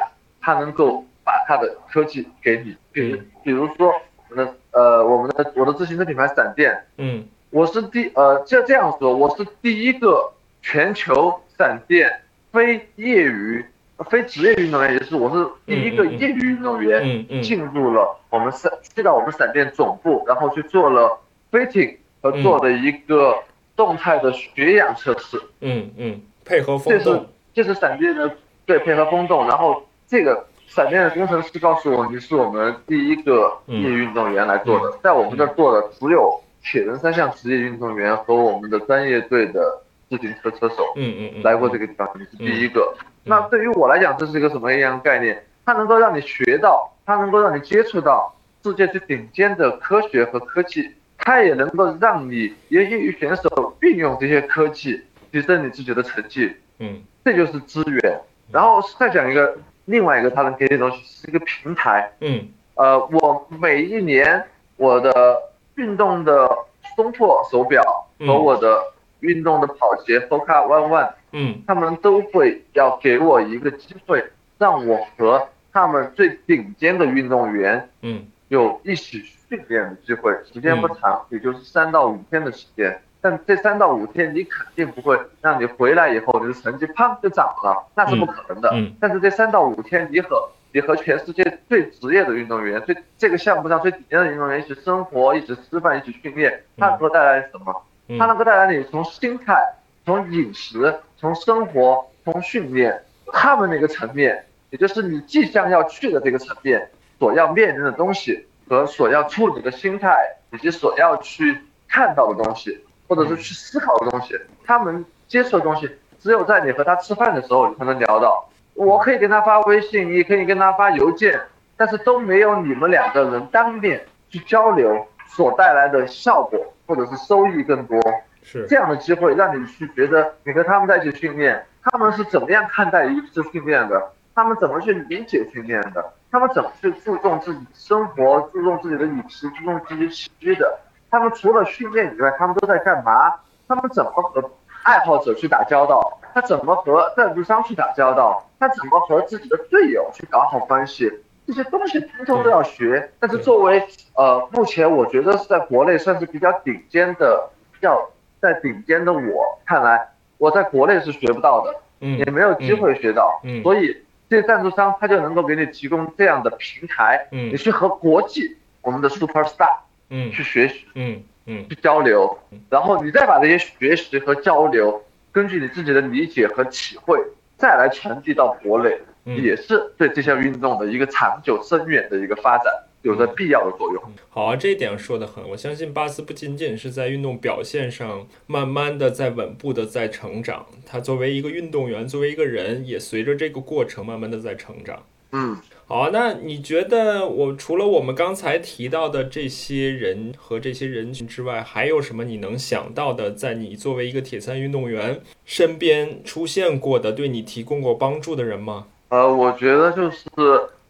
[0.41, 2.77] 他能够把他的科技给你。
[2.93, 3.95] 比如，比如说
[4.29, 12.13] 我们的呃，我们的我的自行车品牌闪电，嗯，我是第呃，就这样说，我是第一个全球闪电
[12.55, 13.63] 非业余、
[14.09, 21.19] 非职业运动员，也是我是第一个业余运动员进入了我们闪去到我们闪电总部，然后去做了
[21.53, 23.35] fitting 和做的一个。
[23.77, 28.31] 动态的血氧测试，嗯嗯，配合风洞，这是闪电的
[28.65, 42.95] 对配合风洞，然后这个闪电的工程师告诉我，你是我们第一个业余运动员来做的，在我们这做的只有铁人三项职业运动员和我们的专业队的自行车车手，嗯嗯嗯，来过这个地方，你是第一个。
[43.25, 45.45] 那对于我来讲，这是一个什么样的概念？
[45.65, 50.91] 它能够让你学到，它能够让你接触到世界最顶尖的科学和科技。
[51.17, 55.03] 它也能够让你一个业余选手运用这些科技
[55.33, 58.21] 提升你自己的成绩，嗯，这就是资源。
[58.53, 64.45] 然后再讲一个另外一个它能给你的东西是一个平台，嗯，呃，我每一年
[64.77, 65.41] 我的
[65.77, 66.47] 运动的
[66.95, 67.83] 松拓手表
[68.19, 68.79] 和我的
[69.25, 74.25] 运动的跑鞋 Hoka One One，嗯，他们都会要给我一个机会，
[74.59, 79.25] 让我和他们最顶尖的运动员，嗯，有一起。
[79.47, 82.99] 训练的机会时间不长，也就是三到五天的时间。
[83.21, 88.71] 但这三到五天，你肯定不会让你回来以后你的成绩砰就涨了，那是不可能的。
[88.99, 97.83] 但是这三到五天，你和你和全世界最职业的运动员，最这个项目上最顶尖的运动员一起生活，一起吃饭，一起训练，它能够带来什么？
[98.19, 99.63] 它能够带来你从心态、
[100.05, 103.03] 从饮食、从生活、从训练，
[103.33, 108.47] 他们那个层面，也就是你即将要去的这个层面所要面临的东西。
[108.67, 110.17] 和所要处理的心态，
[110.51, 111.55] 以及所要去
[111.87, 114.35] 看到的东西，或者是去思考的东西，
[114.65, 115.87] 他们接触的东西，
[116.19, 118.49] 只有在你和他吃饭的时候，你才能聊到。
[118.73, 121.39] 我可以跟他发微信，你也可以跟他发邮件，
[121.77, 128.01] 但是都没有你们两个人当面去交流所带来的效果或者是收益更多。
[128.43, 134.13] 是这样的机会让你去觉得你和他们在一起训练，他们是怎么样看待一次训练的？
[134.35, 136.13] 他们怎么去理解训练的？
[136.31, 140.79] 他们怎么去注重自己生活、注重自己的饮食、注重自己起居的？
[141.11, 143.33] 他们除了训练以外，他们都在干嘛？
[143.67, 144.51] 他们怎么和
[144.83, 146.19] 爱好者去打交道？
[146.35, 148.45] 他怎么和赞助商去打交道？
[148.59, 151.11] 他怎么和自己的队友去搞好关系？
[151.47, 153.11] 这些东西通通都要学。
[153.21, 153.83] 但是作为
[154.15, 163.97] 呃，目前我觉得是在国内算是比较顶尖的，要在顶尖的我看来，我在国内是学不到的，嗯，也没有机会学到，嗯，所以
[164.29, 169.81] 这些赞助商他就能够给你提供这样的平台，嗯，你去和国际我们的 super star，
[170.11, 172.39] 嗯，去学习，嗯嗯，去交流，
[172.71, 177.19] 然后你再把这些学习和交流，根据你自己的理解和体会，
[177.57, 182.67] 再来传递到国内，也是对这项运动的一个长久深远的一个发展。
[183.03, 184.03] 有着必要的作用。
[184.31, 185.47] 好啊，这一点说得很。
[185.51, 195.03] 我相信巴斯不仅仅是在运动表现上慢慢的在稳步的在成长，他作为一个运动员，作为一个人，也随着这个过程慢慢的在成长。
[195.33, 195.55] 嗯，
[195.87, 208.87] 好啊，那你觉得我除了我们刚才提到的这些人和这些人群之外，还有什么你能想到的，在你作为一个铁三运动员身边出现过的，对你提供过帮助的人吗？
[209.15, 210.29] 呃，我觉得就是。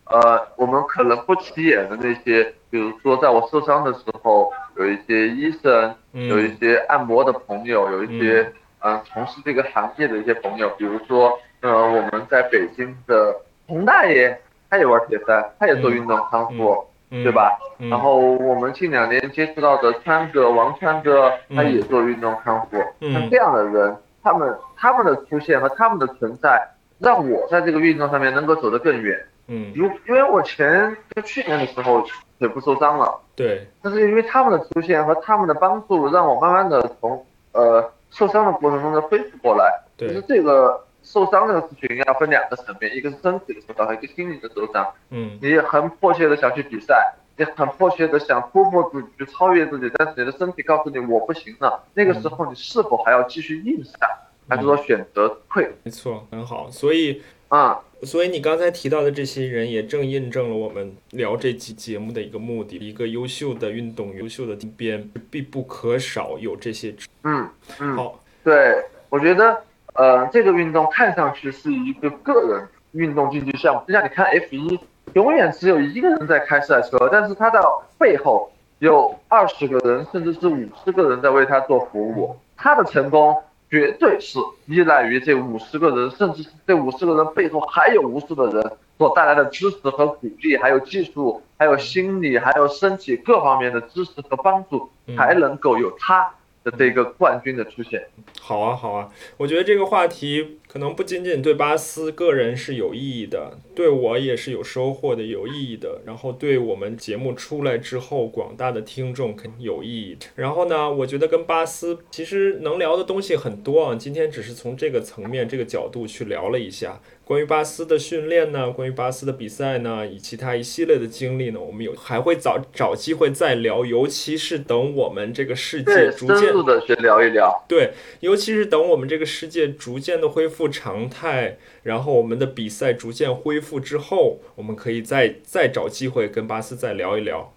[0.07, 13.35] 呃，我们可能不起眼的那些，比如说在我受伤的时候，有一些医生，有一些按摩的朋友，有一些嗯从事这个行业的一些朋友，比如说呃我们在北京的
[13.67, 17.59] 洪大爷，他也玩铁三，他也做运动康复，对吧？
[17.79, 22.77] 然后我们近两年接触到的川哥王川哥，他也做运动康复，
[23.11, 26.63] 像这样的人，他们他们的出现和他们的存在，
[27.05, 29.25] 让我在这个运动上面能够走得更远。
[29.47, 32.03] 嗯，因因为我前就去年的时候
[32.39, 39.71] 腿部受伤了，对，但是因为他们的出现和他们的帮助，让我慢慢的从呃受伤的过程中的恢复过来。
[39.99, 44.87] 对，其实这个受伤这个事情要分两个层面，一个是身体的受伤，和一个心理的受伤。
[45.11, 54.09] 嗯，你很迫切的想去比赛，你很迫切的想突破自己，去超越自己，但是你的身体告诉你我不行了，那个时候你是否还要继续硬上，
[54.49, 55.71] 还是说选择退？
[55.83, 57.23] 没错，很好，所以。
[57.49, 62.77] 啊，所以你刚才提到的这些人，也正印证了我们聊这期节目的一个目的。
[62.79, 66.93] 一个优秀的运动员，优秀的编必不可少有这些。
[67.23, 69.57] 嗯嗯，好，对，我觉得，
[69.93, 74.81] 呃，这个运动看上去是一个个人运动竞技项目，就像你看 F 一，
[75.13, 77.61] 永远只有一个人在开赛车，但是他的
[77.97, 83.37] 背后有二十个人，甚至是五十个人在为他做服务，他的成功。
[83.75, 96.31] 绝对是依赖于这五十个人，甚至是这五十个人背后还有无数的人所带来的支持和鼓励，还有技术，还有心理，还有身体各方面的支持和帮助，才能够有他。
[96.65, 98.03] 的这个冠军的出现，
[98.41, 99.07] 好啊好啊，
[99.37, 106.01] 我觉得这个话题可能不仅仅对巴斯个人是有意义的，对我也是有收获的、有意义的。
[106.05, 110.19] 然后对我们节目出来之后，广大的听众肯定有意义。
[110.35, 117.01] 然后呢，我觉得跟巴斯其实能聊的东西很多啊，今天只是从这个层面、这个角度去聊了一下。
[117.25, 137.53] 关于巴斯的训练呢，关于巴斯的比赛呢，以其他一系列的经历呢，我们有还会找找机会再聊，尤其是等我们这个世界逐渐的去聊一聊，对，尤其是等我们这个世界逐渐的恢复常态，然后我们的比赛逐渐恢复之后，我们可以再再找机会跟巴斯再聊一聊。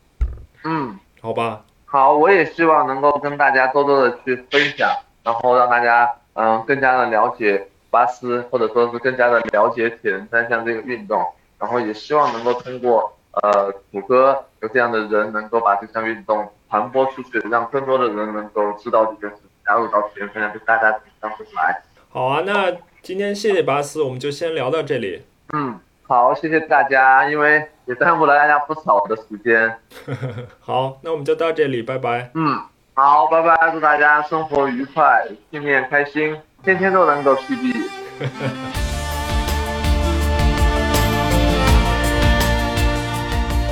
[0.64, 4.90] 嗯，好吧，好，我也希望能够跟大家多多的去分享，
[5.24, 7.68] 然后让大家嗯更加的了解。
[7.90, 11.26] 巴斯，或者说是更加的了解铁人三项这个运动，
[11.58, 20.92] 然后也希望能够通过呃谷歌有这样的人，能够把这项运动传播出去，让更多的人能够知道这件事，加入到铁人三项，跟大家
[21.22, 21.82] 相处来。
[22.10, 22.74] 好啊，那
[23.08, 25.22] 今天谢谢巴斯，我们就先聊到这里。
[25.54, 29.78] 嗯，好，谢谢大家，因为也耽误了大家不少的时间。
[30.60, 32.30] 好，那我们就到这里，拜拜。
[32.34, 32.60] 嗯，
[32.96, 36.36] 好，拜拜，祝大家生活愉快，见面开心。
[36.66, 37.90] 天天都能够 PB。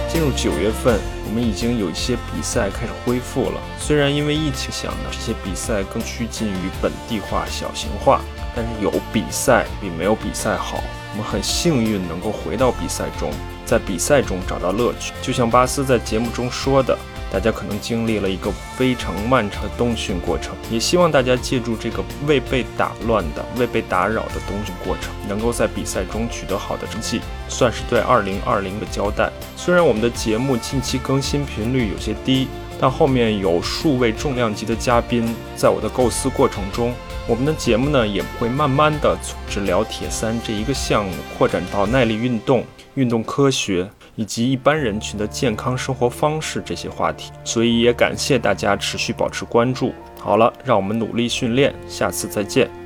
[0.07, 3.59] 进入九月份，我们已经有一些比赛开始恢复了。
[3.77, 8.21] 虽然因为疫情响呢，这些比赛更趋近于本地化、小型化，
[8.55, 10.81] 但是有比赛比没有比赛好。
[11.11, 13.31] 我们很幸运能够回到比赛中，
[13.65, 15.13] 在比赛中找到乐趣。
[15.21, 16.97] 就像巴斯在节目中说的。
[17.33, 29.29] 大家可能经历了一个非常漫长的冬训过程，也希望大家借助这个未被打乱的、未被打扰的冬训过程，能够在比赛中取得好的成绩，算是对2020的交代。
[29.57, 32.47] 虽然我们的节目近期更新频率有些低，
[32.79, 36.93] 但后面有数位重量级的嘉宾，在我的构思过程中。
[37.27, 42.63] 我们的节目呢，也会慢慢的从治疗铁三这一个项目，扩展到耐力运动、
[42.93, 47.31] 运动科学以及一般人群的健康生活方式这些话题。
[47.43, 49.91] 所以也感谢大家持续保持关注。
[50.19, 52.84] 好了，让我们努力训练，下次再见。